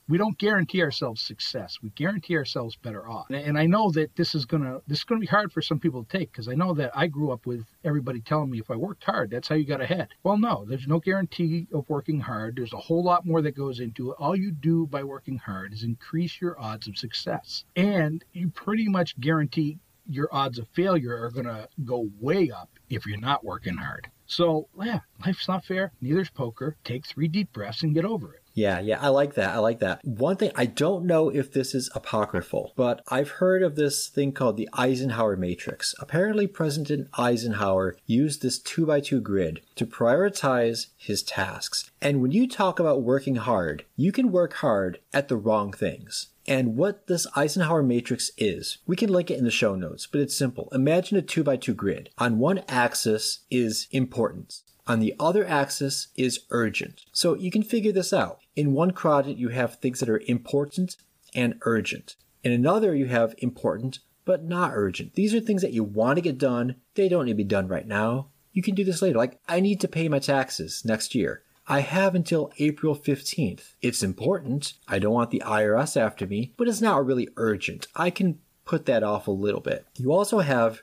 we 0.07 0.19
don't 0.19 0.39
guarantee 0.39 0.83
ourselves 0.83 1.23
success. 1.23 1.79
We 1.83 1.91
guarantee 1.91 2.37
ourselves 2.37 2.77
better 2.77 3.09
off. 3.09 3.31
And 3.31 3.59
I 3.59 3.67
know 3.67 3.91
that 3.93 4.15
this 4.17 4.35
is 4.35 4.45
gonna 4.45 4.81
this 4.87 4.99
is 4.99 5.05
gonna 5.05 5.21
be 5.21 5.27
hard 5.27 5.53
for 5.53 5.63
some 5.63 5.79
people 5.79 6.05
to 6.05 6.19
take 6.19 6.31
because 6.31 6.49
I 6.49 6.55
know 6.55 6.75
that 6.75 6.91
I 6.95 7.07
grew 7.07 7.33
up 7.33 7.47
with 7.47 7.65
everybody 7.85 8.21
telling 8.21 8.51
me 8.51 8.59
if 8.59 8.71
I 8.71 8.77
worked 8.77 9.05
hard, 9.05 9.31
that's 9.31 9.49
how 9.49 9.55
you 9.55 9.65
got 9.65 9.81
ahead. 9.81 10.09
Well, 10.23 10.37
no, 10.37 10.65
there's 10.67 10.87
no 10.87 11.01
guarantee 11.01 11.69
of 11.73 11.89
working 11.89 12.21
hard. 12.21 12.57
There's 12.57 12.73
a 12.73 12.79
whole 12.79 13.03
lot 13.03 13.25
more 13.25 13.41
that 13.43 13.57
goes 13.57 13.81
into 13.81 14.11
it. 14.11 14.17
All 14.19 14.37
you 14.37 14.53
do 14.53 14.87
by 14.87 15.05
working 15.05 15.39
hard 15.39 15.73
is 15.73 15.83
increase 15.85 16.41
your 16.41 16.61
odds 16.61 16.87
of 16.87 16.99
success, 16.99 17.65
and 17.77 18.25
you 18.33 18.51
pretty 18.51 18.89
much 18.89 19.19
guarantee 19.21 19.79
your 20.07 20.29
odds 20.33 20.59
of 20.59 20.69
failure 20.75 21.25
are 21.25 21.31
gonna 21.31 21.67
go 21.85 22.11
way 22.21 22.51
up 22.51 22.69
if 22.91 23.07
you're 23.07 23.19
not 23.19 23.43
working 23.43 23.77
hard. 23.77 24.11
So 24.27 24.69
yeah, 24.83 25.01
life's 25.25 25.49
not 25.49 25.65
fair. 25.65 25.93
Neither's 26.03 26.31
poker. 26.31 26.77
Take 26.85 27.07
three 27.07 27.29
deep 27.29 27.53
breaths 27.53 27.83
and 27.83 27.95
get 27.95 28.05
over 28.05 28.35
it. 28.35 28.44
Yeah, 28.55 28.79
yeah, 28.79 29.01
I 29.01 29.09
like 29.09 29.35
that. 29.35 29.53
I 29.53 29.59
like 29.59 29.81
that. 29.81 30.05
One 30.05 30.37
thing, 30.37 30.53
I 30.55 30.67
don't 30.67 31.07
know 31.07 31.29
if 31.29 31.53
this 31.53 31.75
is 31.75 31.91
apocryphal, 31.93 32.73
but 32.77 33.03
I've 33.09 33.31
heard 33.31 33.65
of 33.65 33.75
this 33.75 34.07
thing 34.07 34.31
called 34.31 34.57
the 34.57 34.69
Eisenhower 34.73 35.37
Matrix. 35.37 35.93
Apparently, 35.99 36.47
President 36.47 37.09
Eisenhower 37.19 37.97
used 38.07 38.43
this 38.43 38.61
2 38.61 38.87
by 38.87 39.01
2 39.01 39.21
grid 39.21 39.61
to 39.75 39.85
prioritize 39.85 40.87
his 40.97 41.25
tasks. 41.25 41.91
And 42.01 42.23
when 42.23 42.31
you 42.31 42.49
talk 42.49 42.79
about 42.79 43.03
working 43.03 43.37
hard, 43.37 43.85
you 43.97 44.13
can 44.13 44.31
work 44.31 44.55
hard 44.55 45.01
at 45.13 45.27
the 45.27 45.37
wrong 45.37 45.73
things. 45.73 46.29
And 46.47 46.77
what 46.77 47.09
this 47.09 47.27
Eisenhower 47.35 47.83
matrix 47.83 48.31
is, 48.37 48.79
we 48.87 48.95
can 48.95 49.11
link 49.11 49.33
it 49.33 49.39
in 49.39 49.45
the 49.45 49.51
show 49.51 49.75
notes, 49.75 50.07
but 50.07 50.21
it's 50.21 50.37
simple. 50.37 50.69
Imagine 50.71 51.17
a 51.17 51.23
2 51.23 51.43
by 51.43 51.57
2 51.57 51.75
grid. 51.75 52.11
On 52.19 52.39
one 52.39 52.63
axis 52.69 53.41
is 53.51 53.89
importance. 53.91 54.63
On 54.87 55.01
the 55.01 55.15
other 55.19 55.47
axis 55.47 56.09
is 56.15 56.41
urgent. 56.51 57.07
So 57.11 57.35
you 57.35 57.51
can 57.51 57.63
figure 57.63 57.93
this 57.93 58.13
out. 58.13 58.41
In 58.57 58.73
one 58.73 58.93
quadrant, 58.93 59.39
you 59.39 59.49
have 59.49 59.77
things 59.77 60.01
that 60.01 60.09
are 60.09 60.23
important 60.27 60.97
and 61.35 61.59
urgent. 61.63 62.17
In 62.43 62.53
another, 62.53 62.95
you 62.95 63.07
have 63.07 63.35
important 63.39 63.99
but 64.25 64.45
not 64.45 64.73
urgent. 64.75 65.15
These 65.15 65.35
are 65.35 65.41
things 65.41 65.63
that 65.63 65.73
you 65.73 65.85
want 65.85 66.17
to 66.17 66.23
get 66.23 66.39
done. 66.39 66.77
They 66.95 67.09
don't 67.09 67.27
need 67.27 67.33
to 67.33 67.37
be 67.37 67.45
done 67.45 67.69
right 67.69 67.87
now. 67.87 68.29
You 68.53 68.63
can 68.63 68.75
do 68.75 68.85
this 68.85 69.03
later. 69.03 69.19
Like, 69.19 69.39
I 69.49 69.61
need 69.61 69.81
to 69.81 69.89
pay 69.89 70.09
my 70.09 70.19
taxes 70.19 70.83
next 70.85 71.15
year. 71.15 71.43
I 71.67 71.81
have 71.81 72.15
until 72.15 72.53
April 72.59 72.95
15th. 72.95 73.75
It's 73.81 74.03
important. 74.03 74.75
I 74.87 74.99
don't 74.99 75.13
want 75.13 75.31
the 75.31 75.43
IRS 75.45 76.01
after 76.01 76.27
me, 76.27 76.53
but 76.57 76.69
it's 76.69 76.81
not 76.81 77.05
really 77.05 77.29
urgent. 77.37 77.87
I 77.95 78.11
can 78.11 78.39
put 78.65 78.87
that 78.87 79.03
off 79.03 79.27
a 79.27 79.33
little 79.33 79.61
bit. 79.61 79.87
You 79.97 80.13
also 80.13 80.39
have 80.41 80.83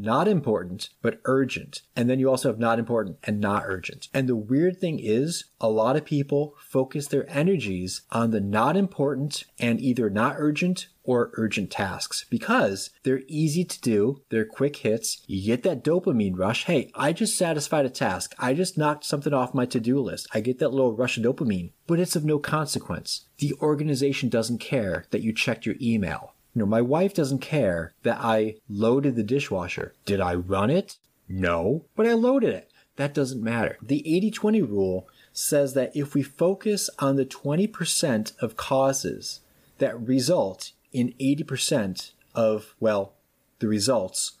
not 0.00 0.28
important, 0.28 0.90
but 1.02 1.20
urgent. 1.24 1.82
And 1.94 2.08
then 2.08 2.18
you 2.18 2.28
also 2.28 2.48
have 2.48 2.58
not 2.58 2.78
important 2.78 3.18
and 3.24 3.40
not 3.40 3.64
urgent. 3.66 4.08
And 4.14 4.28
the 4.28 4.36
weird 4.36 4.80
thing 4.80 4.98
is, 5.00 5.44
a 5.60 5.68
lot 5.68 5.96
of 5.96 6.04
people 6.04 6.54
focus 6.58 7.06
their 7.06 7.28
energies 7.30 8.02
on 8.10 8.30
the 8.30 8.40
not 8.40 8.76
important 8.76 9.44
and 9.58 9.80
either 9.80 10.08
not 10.08 10.36
urgent 10.38 10.88
or 11.02 11.30
urgent 11.34 11.70
tasks 11.70 12.24
because 12.30 12.90
they're 13.02 13.22
easy 13.26 13.64
to 13.64 13.80
do, 13.80 14.22
they're 14.28 14.44
quick 14.44 14.76
hits, 14.76 15.22
you 15.26 15.44
get 15.44 15.62
that 15.62 15.82
dopamine 15.82 16.38
rush. 16.38 16.64
Hey, 16.64 16.90
I 16.94 17.12
just 17.12 17.36
satisfied 17.36 17.84
a 17.84 17.90
task, 17.90 18.34
I 18.38 18.54
just 18.54 18.78
knocked 18.78 19.04
something 19.04 19.32
off 19.34 19.54
my 19.54 19.66
to 19.66 19.80
do 19.80 20.00
list. 20.00 20.28
I 20.32 20.40
get 20.40 20.58
that 20.60 20.72
little 20.72 20.94
rush 20.94 21.16
of 21.16 21.24
dopamine, 21.24 21.72
but 21.86 21.98
it's 21.98 22.16
of 22.16 22.24
no 22.24 22.38
consequence. 22.38 23.26
The 23.38 23.54
organization 23.60 24.28
doesn't 24.28 24.58
care 24.58 25.04
that 25.10 25.22
you 25.22 25.32
checked 25.32 25.66
your 25.66 25.76
email. 25.80 26.34
You 26.54 26.60
know, 26.60 26.66
my 26.66 26.80
wife 26.80 27.14
doesn't 27.14 27.38
care 27.38 27.92
that 28.02 28.18
I 28.20 28.56
loaded 28.68 29.16
the 29.16 29.22
dishwasher. 29.22 29.94
Did 30.04 30.20
I 30.20 30.34
run 30.34 30.70
it? 30.70 30.96
No, 31.28 31.84
but 31.94 32.06
I 32.06 32.12
loaded 32.14 32.52
it. 32.52 32.70
That 32.96 33.14
doesn't 33.14 33.42
matter. 33.42 33.78
The 33.80 34.02
80 34.16 34.30
20 34.32 34.62
rule 34.62 35.08
says 35.32 35.74
that 35.74 35.94
if 35.94 36.14
we 36.14 36.22
focus 36.22 36.90
on 36.98 37.16
the 37.16 37.24
20% 37.24 38.36
of 38.42 38.56
causes 38.56 39.40
that 39.78 39.98
result 40.00 40.72
in 40.92 41.14
80% 41.20 42.12
of, 42.34 42.74
well, 42.80 43.14
the 43.60 43.68
results, 43.68 44.32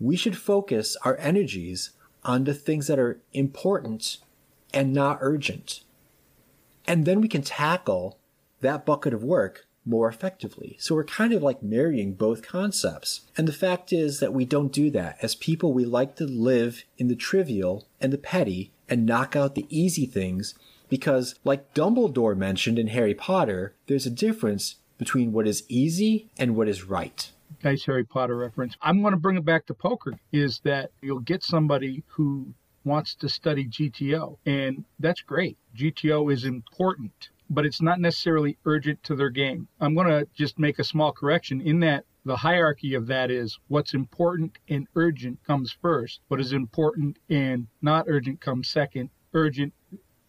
we 0.00 0.16
should 0.16 0.36
focus 0.36 0.96
our 1.04 1.16
energies 1.18 1.90
on 2.24 2.44
the 2.44 2.54
things 2.54 2.86
that 2.86 2.98
are 2.98 3.20
important 3.32 4.18
and 4.72 4.92
not 4.92 5.18
urgent. 5.20 5.82
And 6.86 7.04
then 7.04 7.20
we 7.20 7.28
can 7.28 7.42
tackle 7.42 8.18
that 8.60 8.86
bucket 8.86 9.14
of 9.14 9.22
work 9.22 9.66
more 9.88 10.08
effectively. 10.08 10.76
So 10.78 10.94
we're 10.94 11.04
kind 11.04 11.32
of 11.32 11.42
like 11.42 11.62
marrying 11.62 12.12
both 12.12 12.46
concepts. 12.46 13.22
And 13.36 13.48
the 13.48 13.52
fact 13.52 13.92
is 13.92 14.20
that 14.20 14.34
we 14.34 14.44
don't 14.44 14.72
do 14.72 14.90
that. 14.90 15.16
As 15.22 15.34
people, 15.34 15.72
we 15.72 15.84
like 15.84 16.14
to 16.16 16.26
live 16.26 16.84
in 16.98 17.08
the 17.08 17.16
trivial 17.16 17.86
and 18.00 18.12
the 18.12 18.18
petty 18.18 18.70
and 18.88 19.06
knock 19.06 19.34
out 19.34 19.54
the 19.54 19.66
easy 19.70 20.06
things 20.06 20.54
because, 20.88 21.34
like 21.44 21.74
Dumbledore 21.74 22.36
mentioned 22.36 22.78
in 22.78 22.88
Harry 22.88 23.14
Potter, 23.14 23.74
there's 23.86 24.06
a 24.06 24.10
difference 24.10 24.76
between 24.98 25.32
what 25.32 25.46
is 25.46 25.64
easy 25.68 26.28
and 26.38 26.56
what 26.56 26.68
is 26.68 26.84
right. 26.84 27.30
Nice 27.64 27.84
Harry 27.86 28.04
Potter 28.04 28.36
reference. 28.36 28.76
I'm 28.82 29.00
going 29.00 29.12
to 29.12 29.20
bring 29.20 29.36
it 29.36 29.44
back 29.44 29.66
to 29.66 29.74
poker 29.74 30.18
is 30.32 30.60
that 30.64 30.90
you'll 31.00 31.20
get 31.20 31.42
somebody 31.42 32.02
who 32.08 32.54
wants 32.84 33.14
to 33.16 33.28
study 33.28 33.66
GTO, 33.66 34.38
and 34.46 34.84
that's 34.98 35.20
great. 35.20 35.56
GTO 35.76 36.32
is 36.32 36.44
important 36.44 37.30
but 37.50 37.66
it's 37.66 37.80
not 37.80 38.00
necessarily 38.00 38.58
urgent 38.64 39.02
to 39.04 39.16
their 39.16 39.30
game. 39.30 39.68
I'm 39.80 39.94
going 39.94 40.08
to 40.08 40.26
just 40.34 40.58
make 40.58 40.78
a 40.78 40.84
small 40.84 41.12
correction 41.12 41.60
in 41.60 41.80
that 41.80 42.04
the 42.24 42.36
hierarchy 42.36 42.94
of 42.94 43.06
that 43.06 43.30
is 43.30 43.58
what's 43.68 43.94
important 43.94 44.58
and 44.68 44.86
urgent 44.94 45.42
comes 45.44 45.72
first. 45.72 46.20
What 46.28 46.40
is 46.40 46.52
important 46.52 47.18
and 47.30 47.68
not 47.80 48.04
urgent 48.06 48.40
comes 48.40 48.68
second. 48.68 49.10
Urgent 49.32 49.72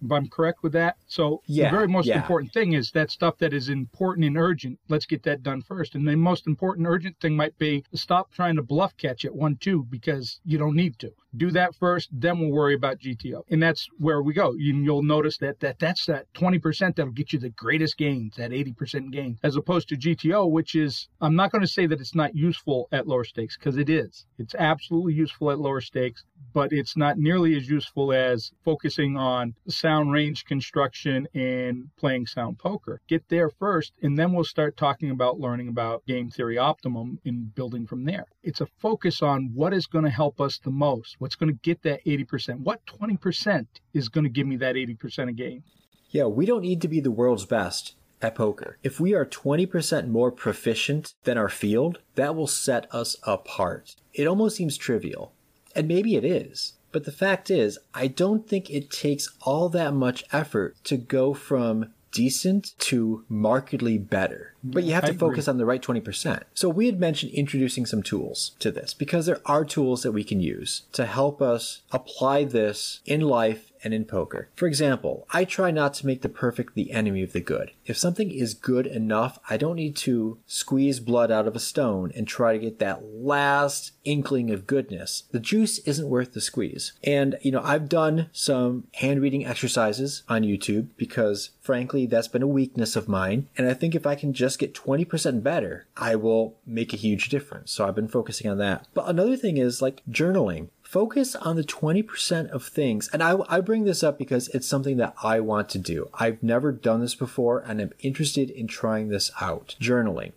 if 0.02 0.12
I'm 0.12 0.30
correct 0.30 0.64
with 0.64 0.72
that. 0.74 0.96
So 1.08 1.42
yeah, 1.46 1.70
the 1.70 1.76
very 1.76 1.88
most 1.88 2.08
yeah. 2.08 2.16
important 2.18 2.54
thing 2.54 2.74
is 2.74 2.92
that 2.92 3.12
stuff 3.12 3.38
that 3.40 3.54
is 3.54 3.68
important 3.68 4.26
and 4.26 4.38
urgent. 4.38 4.80
Let's 4.88 5.06
get 5.06 5.24
that 5.24 5.44
done 5.44 5.62
first. 5.62 5.96
And 5.96 6.08
the 6.08 6.16
most 6.16 6.48
important 6.48 6.88
urgent 6.88 7.20
thing 7.20 7.36
might 7.36 7.58
be 7.58 7.84
stop 7.94 8.32
trying 8.32 8.56
to 8.56 8.64
bluff 8.64 8.96
catch 8.96 9.26
at 9.26 9.36
one 9.36 9.58
two 9.58 9.84
because 9.84 10.40
you 10.46 10.58
don't 10.58 10.76
need 10.76 10.98
to. 11.00 11.12
Do 11.36 11.52
that 11.52 11.76
first, 11.76 12.10
then 12.12 12.40
we'll 12.40 12.52
worry 12.52 12.74
about 12.74 13.00
GTO. 13.00 13.44
And 13.50 13.62
that's 13.62 13.88
where 13.98 14.22
we 14.22 14.34
go. 14.34 14.54
You, 14.58 14.76
you'll 14.76 15.04
notice 15.04 15.38
that, 15.38 15.60
that 15.60 15.78
that's 15.80 16.06
that 16.08 16.26
20% 16.34 16.96
that'll 16.96 17.12
get 17.12 17.34
you 17.34 17.40
the 17.40 17.50
greatest 17.50 17.98
gains, 17.98 18.36
that 18.38 18.52
80% 18.52 19.12
gain, 19.12 19.38
as 19.44 19.56
opposed 19.56 19.90
to 19.90 19.96
GTO, 19.96 20.50
which 20.50 20.74
is, 20.76 21.08
I'm 21.22 21.36
not 21.36 21.52
going 21.52 21.62
to 21.62 21.68
say 21.68 21.86
that 21.86 22.02
it's 22.02 22.16
not 22.16 22.36
useful 22.36 22.88
at 22.92 23.08
lower 23.08 23.24
stakes 23.24 23.58
because 23.58 23.78
it 23.78 23.90
is. 23.90 24.26
It's 24.38 24.56
absolutely 24.56 25.14
useful 25.14 25.52
at 25.52 25.60
lower 25.60 25.82
stakes, 25.82 26.24
but 26.54 26.74
it's 26.74 26.98
not 26.98 27.18
nearly 27.18 27.56
as 27.56 27.70
useful 27.70 28.12
as 28.12 28.52
focusing 28.64 29.16
on 29.16 29.54
sound 29.68 30.12
range 30.12 30.46
construction 30.46 31.28
and 31.36 31.90
playing 31.98 32.26
sound 32.26 32.58
poker. 32.58 33.02
Get 33.08 33.30
there 33.30 33.50
first, 33.50 33.94
and 34.02 34.18
then 34.18 34.34
we'll 34.34 34.44
start 34.44 34.78
talking 34.78 35.12
about 35.12 35.40
learning 35.40 35.68
about 35.68 36.06
game 36.08 36.30
theory 36.30 36.58
optimum 36.58 37.20
and 37.24 37.54
building 37.54 37.86
from 37.86 38.06
there. 38.06 38.26
It's 38.42 38.62
a 38.62 38.68
focus 38.80 39.22
on 39.22 39.52
what 39.54 39.74
is 39.74 39.86
going 39.86 40.06
to 40.06 40.10
help 40.10 40.42
us 40.42 40.58
the 40.58 40.72
most 40.72 41.19
What's 41.20 41.36
going 41.36 41.54
to 41.54 41.60
get 41.62 41.84
that 41.84 42.04
80%? 42.06 42.62
What 42.62 42.86
20% 42.86 43.68
is 43.94 44.10
going 44.10 44.24
to 44.24 44.30
give 44.30 44.48
me 44.48 44.56
that 44.58 44.76
80% 44.76 45.30
of 45.30 45.36
gain? 45.36 45.64
Yeah, 46.10 46.26
we 46.26 46.46
don't 46.46 46.62
need 46.62 46.82
to 46.82 46.88
be 46.88 47.00
the 47.00 47.12
world's 47.12 47.46
best 47.46 47.96
at 48.22 48.36
poker. 48.36 48.78
If 48.84 49.00
we 49.00 49.14
are 49.14 49.26
20% 49.26 50.08
more 50.08 50.32
proficient 50.32 51.14
than 51.24 51.38
our 51.38 51.50
field, 51.50 52.00
that 52.16 52.36
will 52.36 52.48
set 52.48 52.94
us 52.94 53.16
apart. 53.24 53.96
It 54.14 54.28
almost 54.28 54.56
seems 54.56 54.78
trivial. 54.78 55.34
And 55.76 55.88
maybe 55.88 56.16
it 56.16 56.26
is. 56.26 56.74
But 56.92 57.06
the 57.06 57.12
fact 57.12 57.52
is, 57.52 57.78
I 57.94 58.08
don't 58.08 58.48
think 58.48 58.70
it 58.70 58.90
takes 58.90 59.32
all 59.42 59.70
that 59.70 59.94
much 59.94 60.24
effort 60.32 60.78
to 60.86 60.98
go 60.98 61.34
from 61.34 61.94
decent 62.12 62.74
to 62.80 63.24
markedly 63.30 63.98
better. 63.98 64.54
But 64.64 64.84
you 64.84 64.94
have 64.94 65.06
to 65.06 65.14
focus 65.14 65.48
on 65.48 65.58
the 65.58 65.66
right 65.66 65.82
20%. 65.82 66.44
So 66.54 66.70
we 66.70 66.88
had 66.88 67.00
mentioned 67.00 67.32
introducing 67.34 67.86
some 67.86 68.04
tools 68.04 68.52
to 68.60 68.72
this 68.72 68.94
because 68.94 69.26
there 69.26 69.42
are 69.46 69.64
tools 69.64 70.04
that 70.04 70.12
we 70.12 70.24
can 70.24 70.40
use 70.42 70.84
to 70.94 71.06
help 71.06 71.42
us 71.42 71.82
apply 71.92 72.44
this 72.44 73.00
in 73.06 73.22
life 73.22 73.69
and 73.84 73.94
in 73.94 74.06
poker. 74.06 74.50
For 74.56 74.68
example, 74.68 75.28
I 75.32 75.46
try 75.46 75.72
not 75.72 75.94
to 75.96 76.06
make 76.06 76.22
the 76.22 76.30
perfect 76.30 76.76
the 76.76 76.92
enemy 76.92 77.24
of 77.24 77.34
the 77.34 77.42
good. 77.42 77.72
If 77.86 77.98
something 77.98 78.32
is 78.32 78.54
good 78.54 78.88
enough, 78.88 79.40
I 79.50 79.58
don't 79.58 79.76
need 79.76 79.96
to 79.98 80.38
squeeze 80.46 81.00
blood 81.00 81.32
out 81.32 81.48
of 81.48 81.56
a 81.56 81.60
stone 81.60 82.12
and 82.16 82.28
try 82.28 82.54
to 82.54 82.60
get 82.60 82.80
that 82.80 83.04
last 83.04 83.92
inkling 84.04 84.52
of 84.52 84.68
goodness. 84.68 85.24
The 85.32 85.40
juice 85.40 85.80
isn't 85.80 86.10
worth 86.10 86.34
the 86.34 86.42
squeeze. 86.42 86.94
And, 87.04 87.38
you 87.42 87.52
know, 87.52 87.62
I've 87.64 87.90
done 87.90 88.30
some 88.32 88.86
hand 88.96 89.22
reading 89.22 89.46
exercises 89.46 90.24
on 90.28 90.44
YouTube 90.44 90.88
because, 90.98 91.52
frankly, 91.62 92.06
that's 92.06 92.28
been 92.28 92.44
a 92.44 92.48
weakness 92.48 92.96
of 92.96 93.08
mine. 93.08 93.48
And 93.58 93.68
I 93.68 93.74
think 93.74 93.96
if 93.96 94.06
I 94.06 94.16
can 94.16 94.34
just 94.34 94.60
get 94.60 94.74
20% 94.74 95.44
better, 95.44 95.86
I 95.96 96.16
will 96.16 96.56
make 96.66 96.94
a 96.94 96.98
huge 96.98 97.30
difference. 97.30 97.72
So 97.72 97.88
I've 97.88 97.96
been 97.96 98.08
focusing 98.08 98.50
on 98.50 98.58
that. 98.58 98.88
But 98.94 99.08
another 99.08 99.38
thing 99.38 99.58
is 99.58 99.82
like 99.82 100.04
journaling 100.10 100.70
focus 100.90 101.36
on 101.36 101.56
the 101.56 101.64
20% 101.64 102.50
of 102.50 102.66
things. 102.66 103.12
And 103.14 103.22
I, 103.22 103.38
I 103.48 103.62
bring 103.62 103.84
this 103.84 104.02
up 104.02 104.18
because 104.18 104.48
it's 104.48 104.68
something 104.68 104.98
that 104.98 105.14
I 105.22 105.40
want 105.40 105.70
to 105.70 105.78
do. 105.78 106.10
I've 106.16 106.42
never 106.42 106.72
done 106.72 107.00
this 107.00 107.14
before 107.14 107.60
and 107.60 107.80
I'm 107.80 107.94
interested 108.00 108.50
in 108.50 108.66
trying 108.66 109.10
this 109.10 109.30
out. 109.40 109.76
Journaling. 109.80 110.32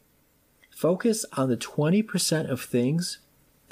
Focus 0.68 1.24
on 1.38 1.48
the 1.48 1.56
20% 1.56 2.50
of 2.50 2.60
things 2.60 3.16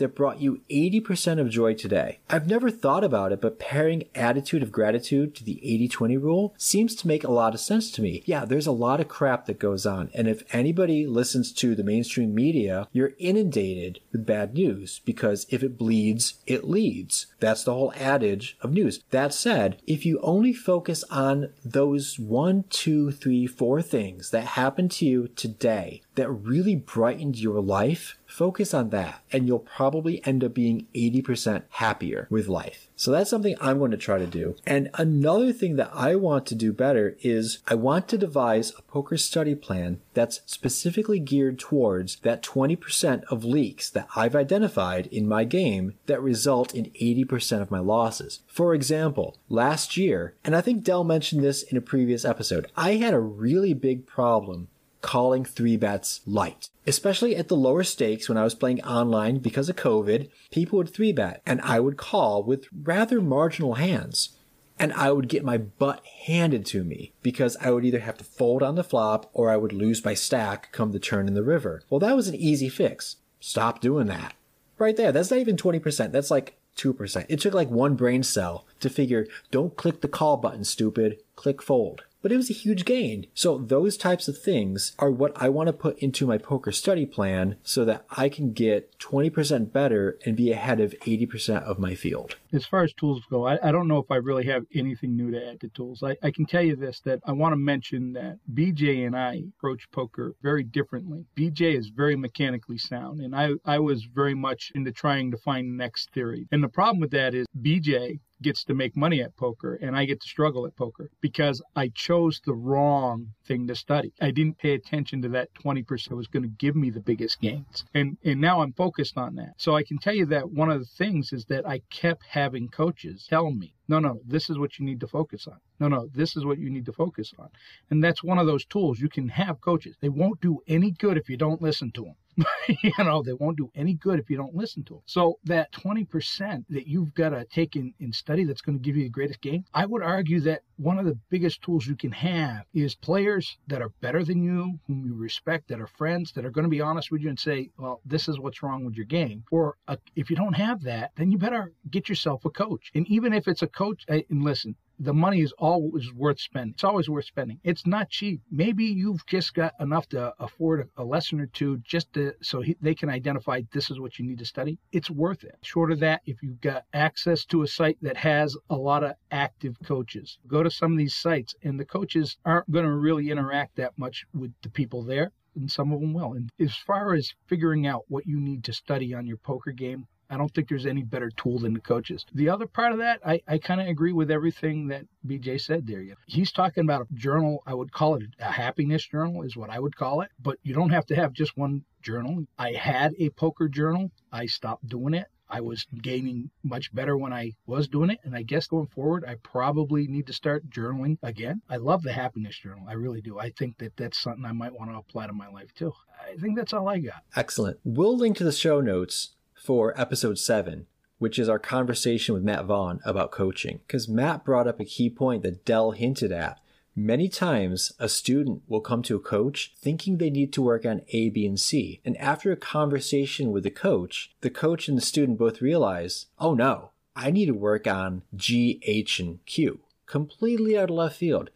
that 0.00 0.16
brought 0.16 0.40
you 0.40 0.60
80% 0.68 1.40
of 1.40 1.48
joy 1.48 1.74
today. 1.74 2.18
I've 2.28 2.48
never 2.48 2.70
thought 2.70 3.04
about 3.04 3.30
it, 3.32 3.40
but 3.40 3.60
pairing 3.60 4.04
attitude 4.14 4.62
of 4.62 4.72
gratitude 4.72 5.36
to 5.36 5.44
the 5.44 5.60
80 5.62 5.88
20 5.88 6.16
rule 6.16 6.54
seems 6.58 6.96
to 6.96 7.06
make 7.06 7.22
a 7.22 7.30
lot 7.30 7.54
of 7.54 7.60
sense 7.60 7.90
to 7.92 8.02
me. 8.02 8.22
Yeah, 8.26 8.44
there's 8.44 8.66
a 8.66 8.72
lot 8.72 9.00
of 9.00 9.08
crap 9.08 9.46
that 9.46 9.60
goes 9.60 9.86
on. 9.86 10.10
And 10.14 10.26
if 10.26 10.42
anybody 10.52 11.06
listens 11.06 11.52
to 11.52 11.74
the 11.74 11.84
mainstream 11.84 12.34
media, 12.34 12.88
you're 12.92 13.12
inundated 13.18 14.00
with 14.10 14.26
bad 14.26 14.54
news 14.54 15.00
because 15.04 15.46
if 15.50 15.62
it 15.62 15.78
bleeds, 15.78 16.34
it 16.46 16.64
leads. 16.64 17.26
That's 17.38 17.64
the 17.64 17.74
whole 17.74 17.92
adage 17.96 18.56
of 18.60 18.72
news. 18.72 19.02
That 19.10 19.32
said, 19.32 19.80
if 19.86 20.04
you 20.04 20.18
only 20.22 20.52
focus 20.52 21.04
on 21.10 21.52
those 21.64 22.18
one, 22.18 22.64
two, 22.70 23.12
three, 23.12 23.46
four 23.46 23.82
things 23.82 24.30
that 24.30 24.44
happened 24.44 24.90
to 24.92 25.06
you 25.06 25.28
today 25.28 26.02
that 26.20 26.30
really 26.30 26.76
brightened 26.76 27.38
your 27.38 27.60
life, 27.60 28.18
Focus 28.30 28.72
on 28.72 28.90
that, 28.90 29.22
and 29.32 29.46
you'll 29.46 29.58
probably 29.58 30.24
end 30.24 30.44
up 30.44 30.54
being 30.54 30.86
80% 30.94 31.64
happier 31.70 32.28
with 32.30 32.46
life. 32.46 32.88
So 32.94 33.10
that's 33.10 33.28
something 33.28 33.56
I'm 33.60 33.78
going 33.78 33.90
to 33.90 33.96
try 33.96 34.18
to 34.18 34.26
do. 34.26 34.54
And 34.64 34.88
another 34.94 35.52
thing 35.52 35.76
that 35.76 35.90
I 35.92 36.14
want 36.14 36.46
to 36.46 36.54
do 36.54 36.72
better 36.72 37.16
is 37.22 37.58
I 37.66 37.74
want 37.74 38.08
to 38.08 38.18
devise 38.18 38.72
a 38.78 38.82
poker 38.82 39.16
study 39.16 39.54
plan 39.54 40.00
that's 40.14 40.42
specifically 40.46 41.18
geared 41.18 41.58
towards 41.58 42.16
that 42.16 42.42
20% 42.42 43.24
of 43.24 43.44
leaks 43.44 43.90
that 43.90 44.08
I've 44.14 44.36
identified 44.36 45.06
in 45.06 45.26
my 45.26 45.44
game 45.44 45.94
that 46.06 46.22
result 46.22 46.74
in 46.74 46.86
80% 46.90 47.62
of 47.62 47.70
my 47.70 47.80
losses. 47.80 48.40
For 48.46 48.74
example, 48.74 49.38
last 49.48 49.96
year, 49.96 50.34
and 50.44 50.54
I 50.54 50.60
think 50.60 50.84
Dell 50.84 51.04
mentioned 51.04 51.42
this 51.42 51.62
in 51.62 51.76
a 51.76 51.82
previous 51.82 52.24
episode, 52.24 52.70
I 52.76 52.92
had 52.92 53.14
a 53.14 53.20
really 53.20 53.74
big 53.74 54.06
problem 54.06 54.68
calling 55.00 55.44
three 55.44 55.76
bets 55.76 56.20
light. 56.26 56.68
Especially 56.86 57.36
at 57.36 57.48
the 57.48 57.56
lower 57.56 57.84
stakes 57.84 58.28
when 58.28 58.38
I 58.38 58.44
was 58.44 58.54
playing 58.54 58.82
online 58.82 59.38
because 59.38 59.68
of 59.68 59.76
COVID, 59.76 60.30
people 60.50 60.78
would 60.78 60.92
three 60.92 61.12
bet 61.12 61.42
and 61.46 61.60
I 61.62 61.80
would 61.80 61.96
call 61.96 62.42
with 62.42 62.66
rather 62.82 63.20
marginal 63.20 63.74
hands. 63.74 64.30
And 64.78 64.94
I 64.94 65.12
would 65.12 65.28
get 65.28 65.44
my 65.44 65.58
butt 65.58 66.04
handed 66.24 66.64
to 66.66 66.82
me 66.82 67.12
because 67.22 67.56
I 67.60 67.70
would 67.70 67.84
either 67.84 67.98
have 68.00 68.16
to 68.16 68.24
fold 68.24 68.62
on 68.62 68.76
the 68.76 68.84
flop 68.84 69.28
or 69.34 69.50
I 69.50 69.56
would 69.56 69.74
lose 69.74 70.04
my 70.04 70.14
stack 70.14 70.72
come 70.72 70.92
the 70.92 70.98
turn 70.98 71.28
in 71.28 71.34
the 71.34 71.42
river. 71.42 71.82
Well, 71.90 72.00
that 72.00 72.16
was 72.16 72.28
an 72.28 72.34
easy 72.34 72.70
fix. 72.70 73.16
Stop 73.40 73.80
doing 73.80 74.06
that. 74.06 74.32
Right 74.78 74.96
there. 74.96 75.12
That's 75.12 75.30
not 75.30 75.40
even 75.40 75.56
20%. 75.56 76.12
That's 76.12 76.30
like 76.30 76.56
2%. 76.78 77.26
It 77.28 77.40
took 77.40 77.52
like 77.52 77.68
one 77.68 77.94
brain 77.94 78.22
cell 78.22 78.66
to 78.80 78.88
figure 78.88 79.26
don't 79.50 79.76
click 79.76 80.00
the 80.00 80.08
call 80.08 80.38
button, 80.38 80.64
stupid. 80.64 81.18
Click 81.36 81.60
fold 81.60 82.04
but 82.22 82.32
it 82.32 82.36
was 82.36 82.50
a 82.50 82.54
huge 82.54 82.84
gain. 82.84 83.26
So 83.34 83.58
those 83.58 83.96
types 83.96 84.28
of 84.28 84.38
things 84.38 84.94
are 84.98 85.10
what 85.10 85.32
I 85.36 85.48
want 85.48 85.68
to 85.68 85.72
put 85.72 85.98
into 85.98 86.26
my 86.26 86.38
poker 86.38 86.72
study 86.72 87.06
plan 87.06 87.56
so 87.62 87.84
that 87.84 88.04
I 88.10 88.28
can 88.28 88.52
get 88.52 88.98
20% 88.98 89.72
better 89.72 90.18
and 90.24 90.36
be 90.36 90.52
ahead 90.52 90.80
of 90.80 90.94
80% 91.00 91.62
of 91.62 91.78
my 91.78 91.94
field. 91.94 92.36
As 92.52 92.66
far 92.66 92.82
as 92.82 92.92
tools 92.92 93.22
go, 93.30 93.46
I, 93.46 93.68
I 93.68 93.72
don't 93.72 93.88
know 93.88 93.98
if 93.98 94.10
I 94.10 94.16
really 94.16 94.46
have 94.46 94.64
anything 94.74 95.16
new 95.16 95.30
to 95.30 95.50
add 95.50 95.60
to 95.60 95.68
tools. 95.68 96.02
I, 96.02 96.16
I 96.22 96.30
can 96.30 96.46
tell 96.46 96.62
you 96.62 96.76
this, 96.76 97.00
that 97.00 97.20
I 97.24 97.32
want 97.32 97.52
to 97.52 97.56
mention 97.56 98.12
that 98.14 98.38
BJ 98.52 99.06
and 99.06 99.16
I 99.16 99.44
approach 99.56 99.90
poker 99.92 100.34
very 100.42 100.64
differently. 100.64 101.26
BJ 101.36 101.78
is 101.78 101.88
very 101.88 102.16
mechanically 102.16 102.78
sound, 102.78 103.20
and 103.20 103.34
I, 103.34 103.50
I 103.64 103.78
was 103.78 104.04
very 104.04 104.34
much 104.34 104.72
into 104.74 104.92
trying 104.92 105.30
to 105.30 105.38
find 105.38 105.76
next 105.76 106.10
theory. 106.12 106.46
And 106.50 106.62
the 106.62 106.68
problem 106.68 107.00
with 107.00 107.12
that 107.12 107.34
is 107.34 107.46
BJ 107.60 108.20
gets 108.42 108.64
to 108.64 108.74
make 108.74 108.96
money 108.96 109.20
at 109.22 109.36
poker 109.36 109.74
and 109.74 109.96
I 109.96 110.04
get 110.04 110.20
to 110.20 110.28
struggle 110.28 110.66
at 110.66 110.76
poker 110.76 111.10
because 111.20 111.62
I 111.76 111.88
chose 111.88 112.40
the 112.44 112.54
wrong 112.54 113.32
thing 113.46 113.66
to 113.68 113.74
study. 113.74 114.12
I 114.20 114.30
didn't 114.30 114.58
pay 114.58 114.74
attention 114.74 115.22
to 115.22 115.28
that 115.30 115.48
20% 115.54 116.08
that 116.08 116.16
was 116.16 116.28
going 116.28 116.42
to 116.42 116.48
give 116.48 116.76
me 116.76 116.90
the 116.90 117.00
biggest 117.00 117.40
gains. 117.40 117.84
And 117.94 118.16
and 118.24 118.40
now 118.40 118.62
I'm 118.62 118.72
focused 118.72 119.16
on 119.16 119.34
that. 119.36 119.54
So 119.56 119.74
I 119.74 119.82
can 119.82 119.98
tell 119.98 120.14
you 120.14 120.26
that 120.26 120.50
one 120.50 120.70
of 120.70 120.80
the 120.80 120.86
things 120.86 121.32
is 121.32 121.44
that 121.46 121.68
I 121.68 121.80
kept 121.90 122.24
having 122.24 122.68
coaches 122.68 123.26
tell 123.28 123.50
me 123.50 123.74
No, 123.90 123.98
no, 123.98 124.20
this 124.24 124.48
is 124.48 124.56
what 124.56 124.78
you 124.78 124.84
need 124.84 125.00
to 125.00 125.08
focus 125.08 125.48
on. 125.48 125.58
No, 125.80 125.88
no, 125.88 126.06
this 126.14 126.36
is 126.36 126.44
what 126.44 126.58
you 126.58 126.70
need 126.70 126.86
to 126.86 126.92
focus 126.92 127.34
on. 127.36 127.48
And 127.90 128.04
that's 128.04 128.22
one 128.22 128.38
of 128.38 128.46
those 128.46 128.64
tools. 128.64 129.00
You 129.00 129.08
can 129.08 129.28
have 129.30 129.60
coaches. 129.60 129.96
They 130.00 130.08
won't 130.08 130.40
do 130.40 130.62
any 130.68 130.92
good 130.92 131.16
if 131.16 131.28
you 131.28 131.36
don't 131.36 131.60
listen 131.60 131.90
to 131.94 132.04
them. 132.04 132.14
you 132.82 132.92
know, 132.98 133.22
they 133.22 133.32
won't 133.32 133.56
do 133.56 133.70
any 133.74 133.94
good 133.94 134.18
if 134.18 134.30
you 134.30 134.36
don't 134.36 134.54
listen 134.54 134.84
to 134.84 134.94
them. 134.94 135.02
So 135.06 135.38
that 135.44 135.72
20% 135.72 136.64
that 136.70 136.86
you've 136.86 137.14
got 137.14 137.30
to 137.30 137.44
take 137.44 137.76
in, 137.76 137.92
in 137.98 138.12
study 138.12 138.44
that's 138.44 138.60
going 138.60 138.78
to 138.78 138.82
give 138.82 138.96
you 138.96 139.04
the 139.04 139.10
greatest 139.10 139.40
gain, 139.40 139.64
I 139.74 139.86
would 139.86 140.02
argue 140.02 140.40
that 140.40 140.62
one 140.76 140.98
of 140.98 141.04
the 141.04 141.18
biggest 141.28 141.62
tools 141.62 141.86
you 141.86 141.96
can 141.96 142.12
have 142.12 142.64
is 142.72 142.94
players 142.94 143.58
that 143.66 143.82
are 143.82 143.90
better 144.00 144.24
than 144.24 144.42
you, 144.42 144.78
whom 144.86 145.04
you 145.04 145.14
respect, 145.14 145.68
that 145.68 145.80
are 145.80 145.86
friends, 145.86 146.32
that 146.32 146.44
are 146.44 146.50
going 146.50 146.64
to 146.64 146.70
be 146.70 146.80
honest 146.80 147.10
with 147.10 147.20
you 147.20 147.28
and 147.28 147.38
say, 147.38 147.70
well, 147.76 148.00
this 148.04 148.28
is 148.28 148.38
what's 148.38 148.62
wrong 148.62 148.84
with 148.84 148.94
your 148.94 149.06
game. 149.06 149.44
Or 149.50 149.76
uh, 149.88 149.96
if 150.16 150.30
you 150.30 150.36
don't 150.36 150.54
have 150.54 150.82
that, 150.82 151.12
then 151.16 151.30
you 151.30 151.38
better 151.38 151.72
get 151.90 152.08
yourself 152.08 152.44
a 152.44 152.50
coach. 152.50 152.90
And 152.94 153.06
even 153.08 153.32
if 153.32 153.48
it's 153.48 153.62
a 153.62 153.66
coach, 153.80 154.04
and 154.08 154.44
listen, 154.44 154.76
the 154.98 155.14
money 155.14 155.40
is 155.40 155.52
always 155.52 156.12
worth 156.12 156.38
spending. 156.38 156.74
It's 156.74 156.84
always 156.84 157.08
worth 157.08 157.24
spending. 157.24 157.58
It's 157.64 157.86
not 157.86 158.10
cheap. 158.10 158.42
Maybe 158.50 158.84
you've 158.84 159.24
just 159.24 159.54
got 159.54 159.72
enough 159.80 160.06
to 160.10 160.34
afford 160.38 160.90
a, 160.98 161.02
lesson 161.02 161.40
or 161.40 161.46
two 161.46 161.78
just 161.78 162.12
to 162.12 162.34
so 162.42 162.60
he, 162.60 162.76
they 162.82 162.94
can 162.94 163.08
identify 163.08 163.62
this 163.72 163.90
is 163.90 163.98
what 163.98 164.18
you 164.18 164.26
need 164.26 164.38
to 164.40 164.44
study. 164.44 164.78
It's 164.92 165.08
worth 165.10 165.44
it. 165.44 165.56
Short 165.62 165.92
of 165.92 166.00
that, 166.00 166.20
if 166.26 166.42
you've 166.42 166.60
got 166.60 166.84
access 166.92 167.46
to 167.46 167.62
a 167.62 167.66
site 167.66 167.96
that 168.02 168.18
has 168.18 168.54
a 168.68 168.76
lot 168.76 169.02
of 169.02 169.14
active 169.30 169.76
coaches, 169.82 170.38
go 170.46 170.62
to 170.62 170.70
some 170.70 170.92
of 170.92 170.98
these 170.98 171.14
sites, 171.14 171.54
and 171.62 171.80
the 171.80 171.86
coaches 171.86 172.36
aren't 172.44 172.70
going 172.70 172.84
to 172.84 172.92
really 172.92 173.30
interact 173.30 173.76
that 173.76 173.96
much 173.96 174.26
with 174.34 174.52
the 174.62 174.68
people 174.68 175.02
there 175.02 175.32
and 175.56 175.70
some 175.70 175.90
of 175.90 176.00
them 176.00 176.12
will. 176.12 176.34
And 176.34 176.50
as 176.60 176.76
far 176.76 177.14
as 177.14 177.34
figuring 177.46 177.86
out 177.86 178.04
what 178.08 178.26
you 178.26 178.38
need 178.38 178.62
to 178.64 178.74
study 178.74 179.14
on 179.14 179.26
your 179.26 179.38
poker 179.38 179.72
game, 179.72 180.06
I 180.30 180.36
don't 180.36 180.52
think 180.54 180.68
there's 180.68 180.86
any 180.86 181.02
better 181.02 181.30
tool 181.30 181.58
than 181.58 181.74
the 181.74 181.80
coaches. 181.80 182.24
The 182.32 182.48
other 182.48 182.66
part 182.66 182.92
of 182.92 182.98
that, 182.98 183.20
I, 183.26 183.42
I 183.48 183.58
kind 183.58 183.80
of 183.80 183.88
agree 183.88 184.12
with 184.12 184.30
everything 184.30 184.88
that 184.88 185.06
BJ 185.26 185.60
said 185.60 185.86
there. 185.86 186.04
He's 186.26 186.52
talking 186.52 186.84
about 186.84 187.02
a 187.02 187.14
journal. 187.14 187.62
I 187.66 187.74
would 187.74 187.92
call 187.92 188.14
it 188.14 188.22
a 188.38 188.52
happiness 188.52 189.04
journal, 189.06 189.42
is 189.42 189.56
what 189.56 189.70
I 189.70 189.80
would 189.80 189.96
call 189.96 190.20
it. 190.20 190.30
But 190.40 190.58
you 190.62 190.72
don't 190.72 190.90
have 190.90 191.06
to 191.06 191.16
have 191.16 191.32
just 191.32 191.56
one 191.56 191.84
journal. 192.02 192.44
I 192.58 192.72
had 192.72 193.14
a 193.18 193.30
poker 193.30 193.68
journal. 193.68 194.12
I 194.32 194.46
stopped 194.46 194.88
doing 194.88 195.14
it. 195.14 195.26
I 195.52 195.60
was 195.62 195.84
gaining 196.00 196.50
much 196.62 196.94
better 196.94 197.16
when 197.16 197.32
I 197.32 197.54
was 197.66 197.88
doing 197.88 198.10
it. 198.10 198.20
And 198.22 198.36
I 198.36 198.42
guess 198.42 198.68
going 198.68 198.86
forward, 198.86 199.24
I 199.26 199.34
probably 199.42 200.06
need 200.06 200.28
to 200.28 200.32
start 200.32 200.70
journaling 200.70 201.18
again. 201.24 201.60
I 201.68 201.76
love 201.76 202.02
the 202.04 202.12
happiness 202.12 202.56
journal. 202.56 202.86
I 202.88 202.92
really 202.92 203.20
do. 203.20 203.38
I 203.38 203.50
think 203.50 203.78
that 203.78 203.96
that's 203.96 204.18
something 204.18 204.44
I 204.44 204.52
might 204.52 204.72
want 204.72 204.92
to 204.92 204.96
apply 204.96 205.26
to 205.26 205.32
my 205.32 205.48
life 205.48 205.74
too. 205.74 205.92
I 206.24 206.36
think 206.36 206.56
that's 206.56 206.72
all 206.72 206.88
I 206.88 207.00
got. 207.00 207.24
Excellent. 207.34 207.78
We'll 207.82 208.16
link 208.16 208.36
to 208.36 208.44
the 208.44 208.52
show 208.52 208.80
notes 208.80 209.30
for 209.60 209.98
episode 210.00 210.38
seven, 210.38 210.86
which 211.18 211.38
is 211.38 211.48
our 211.48 211.58
conversation 211.58 212.34
with 212.34 212.42
Matt 212.42 212.64
Vaughan 212.64 213.00
about 213.04 213.30
coaching. 213.30 213.80
Because 213.86 214.08
Matt 214.08 214.44
brought 214.44 214.66
up 214.66 214.80
a 214.80 214.84
key 214.84 215.10
point 215.10 215.42
that 215.42 215.64
Dell 215.64 215.90
hinted 215.90 216.32
at. 216.32 216.58
Many 216.96 217.28
times, 217.28 217.92
a 217.98 218.08
student 218.08 218.62
will 218.66 218.80
come 218.80 219.02
to 219.02 219.16
a 219.16 219.20
coach 219.20 219.72
thinking 219.78 220.16
they 220.16 220.30
need 220.30 220.52
to 220.54 220.62
work 220.62 220.84
on 220.84 221.02
A, 221.10 221.28
B, 221.28 221.46
and 221.46 221.60
C. 221.60 222.00
And 222.04 222.16
after 222.16 222.50
a 222.50 222.56
conversation 222.56 223.52
with 223.52 223.62
the 223.62 223.70
coach, 223.70 224.34
the 224.40 224.50
coach 224.50 224.88
and 224.88 224.96
the 224.96 225.02
student 225.02 225.38
both 225.38 225.62
realize, 225.62 226.26
oh 226.38 226.54
no, 226.54 226.90
I 227.14 227.30
need 227.30 227.46
to 227.46 227.52
work 227.52 227.86
on 227.86 228.22
G, 228.34 228.80
H, 228.84 229.20
and 229.20 229.44
Q. 229.46 229.80
Completely 230.06 230.76
out 230.76 230.90
of 230.90 230.96
left 230.96 231.16
field. 231.16 231.50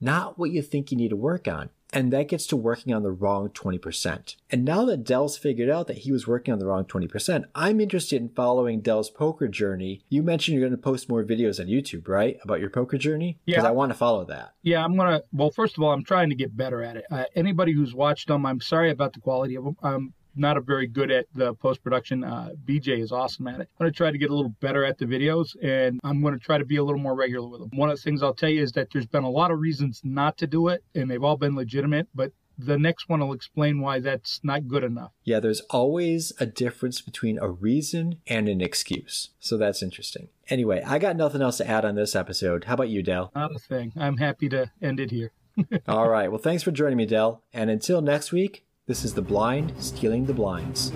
Not 0.00 0.38
what 0.38 0.50
you 0.50 0.62
think 0.62 0.90
you 0.90 0.96
need 0.96 1.10
to 1.10 1.16
work 1.16 1.46
on 1.46 1.70
and 1.92 2.12
that 2.12 2.28
gets 2.28 2.46
to 2.46 2.56
working 2.56 2.94
on 2.94 3.02
the 3.02 3.10
wrong 3.10 3.48
20%. 3.48 4.36
And 4.50 4.64
now 4.64 4.84
that 4.84 5.04
Dell's 5.04 5.36
figured 5.36 5.68
out 5.68 5.86
that 5.88 5.98
he 5.98 6.12
was 6.12 6.26
working 6.26 6.52
on 6.52 6.58
the 6.58 6.66
wrong 6.66 6.84
20%, 6.84 7.44
I'm 7.54 7.80
interested 7.80 8.20
in 8.20 8.28
following 8.28 8.80
Dell's 8.80 9.10
poker 9.10 9.48
journey. 9.48 10.02
You 10.08 10.22
mentioned 10.22 10.58
you're 10.58 10.68
going 10.68 10.76
to 10.76 10.82
post 10.82 11.08
more 11.08 11.24
videos 11.24 11.60
on 11.60 11.66
YouTube, 11.66 12.08
right? 12.08 12.38
About 12.42 12.60
your 12.60 12.70
poker 12.70 12.98
journey? 12.98 13.38
Because 13.44 13.64
yeah. 13.64 13.68
I 13.68 13.72
want 13.72 13.90
to 13.90 13.98
follow 13.98 14.24
that. 14.26 14.54
Yeah, 14.62 14.84
I'm 14.84 14.96
going 14.96 15.10
to, 15.10 15.24
well, 15.32 15.50
first 15.50 15.76
of 15.76 15.82
all, 15.82 15.92
I'm 15.92 16.04
trying 16.04 16.30
to 16.30 16.36
get 16.36 16.56
better 16.56 16.82
at 16.82 16.96
it. 16.96 17.04
Uh, 17.10 17.24
anybody 17.34 17.72
who's 17.72 17.94
watched 17.94 18.28
them, 18.28 18.46
I'm 18.46 18.60
sorry 18.60 18.90
about 18.90 19.12
the 19.12 19.20
quality 19.20 19.56
of 19.56 19.64
them. 19.64 19.76
Um, 19.82 20.14
not 20.34 20.56
a 20.56 20.60
very 20.60 20.86
good 20.86 21.10
at 21.10 21.26
the 21.34 21.54
post 21.54 21.82
production. 21.82 22.24
Uh, 22.24 22.50
BJ 22.64 23.00
is 23.00 23.12
awesome 23.12 23.46
at 23.48 23.60
it. 23.60 23.68
I'm 23.78 23.84
going 23.84 23.92
to 23.92 23.96
try 23.96 24.10
to 24.10 24.18
get 24.18 24.30
a 24.30 24.34
little 24.34 24.54
better 24.60 24.84
at 24.84 24.98
the 24.98 25.06
videos 25.06 25.56
and 25.62 26.00
I'm 26.04 26.20
going 26.22 26.34
to 26.34 26.40
try 26.40 26.58
to 26.58 26.64
be 26.64 26.76
a 26.76 26.84
little 26.84 27.00
more 27.00 27.14
regular 27.14 27.48
with 27.48 27.60
them. 27.60 27.70
One 27.74 27.90
of 27.90 27.96
the 27.96 28.02
things 28.02 28.22
I'll 28.22 28.34
tell 28.34 28.48
you 28.48 28.62
is 28.62 28.72
that 28.72 28.88
there's 28.92 29.06
been 29.06 29.24
a 29.24 29.30
lot 29.30 29.50
of 29.50 29.58
reasons 29.58 30.00
not 30.04 30.36
to 30.38 30.46
do 30.46 30.68
it 30.68 30.84
and 30.94 31.10
they've 31.10 31.22
all 31.22 31.36
been 31.36 31.56
legitimate, 31.56 32.08
but 32.14 32.32
the 32.66 32.78
next 32.78 33.08
one 33.08 33.20
will 33.20 33.32
explain 33.32 33.80
why 33.80 34.00
that's 34.00 34.40
not 34.42 34.68
good 34.68 34.84
enough. 34.84 35.12
Yeah, 35.24 35.40
there's 35.40 35.60
always 35.70 36.32
a 36.38 36.46
difference 36.46 37.00
between 37.00 37.38
a 37.38 37.48
reason 37.48 38.20
and 38.26 38.48
an 38.48 38.60
excuse. 38.60 39.30
So 39.38 39.56
that's 39.56 39.82
interesting. 39.82 40.28
Anyway, 40.48 40.82
I 40.86 40.98
got 40.98 41.16
nothing 41.16 41.42
else 41.42 41.56
to 41.58 41.68
add 41.68 41.84
on 41.84 41.94
this 41.94 42.14
episode. 42.14 42.64
How 42.64 42.74
about 42.74 42.88
you, 42.88 43.02
Dell? 43.02 43.30
Not 43.34 43.54
a 43.54 43.58
thing. 43.58 43.92
I'm 43.96 44.18
happy 44.18 44.48
to 44.50 44.70
end 44.82 45.00
it 45.00 45.10
here. 45.10 45.32
All 45.88 46.08
right. 46.08 46.30
Well, 46.30 46.40
thanks 46.40 46.62
for 46.62 46.70
joining 46.70 46.96
me, 46.96 47.06
Dell. 47.06 47.42
And 47.52 47.70
until 47.70 48.02
next 48.02 48.32
week, 48.32 48.64
this 48.90 49.04
is 49.04 49.14
The 49.14 49.22
Blind 49.22 49.72
Stealing 49.78 50.26
the 50.26 50.34
Blinds. 50.34 50.92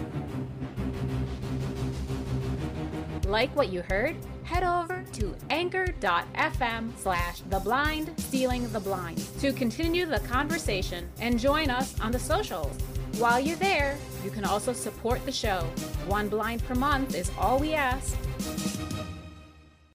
Like 3.29 3.55
what 3.55 3.68
you 3.68 3.83
heard? 3.83 4.16
Head 4.42 4.64
over 4.64 5.05
to 5.12 5.37
anchor.fm 5.51 6.90
slash 6.99 7.42
the 7.51 7.61
blind 7.61 8.11
stealing 8.18 8.68
the 8.73 8.81
blinds 8.81 9.31
to 9.40 9.53
continue 9.53 10.07
the 10.07 10.18
conversation 10.18 11.09
and 11.20 11.38
join 11.38 11.70
us 11.70 11.94
on 12.01 12.11
the 12.11 12.18
socials. 12.18 12.77
While 13.18 13.38
you're 13.38 13.55
there, 13.59 13.97
you 14.25 14.31
can 14.33 14.44
also 14.44 14.73
support 14.73 15.25
the 15.25 15.31
show. 15.31 15.61
One 16.09 16.29
blind 16.29 16.64
per 16.64 16.75
month 16.75 17.14
is 17.14 17.31
all 17.38 17.61
we 17.61 17.75
ask. 17.75 18.16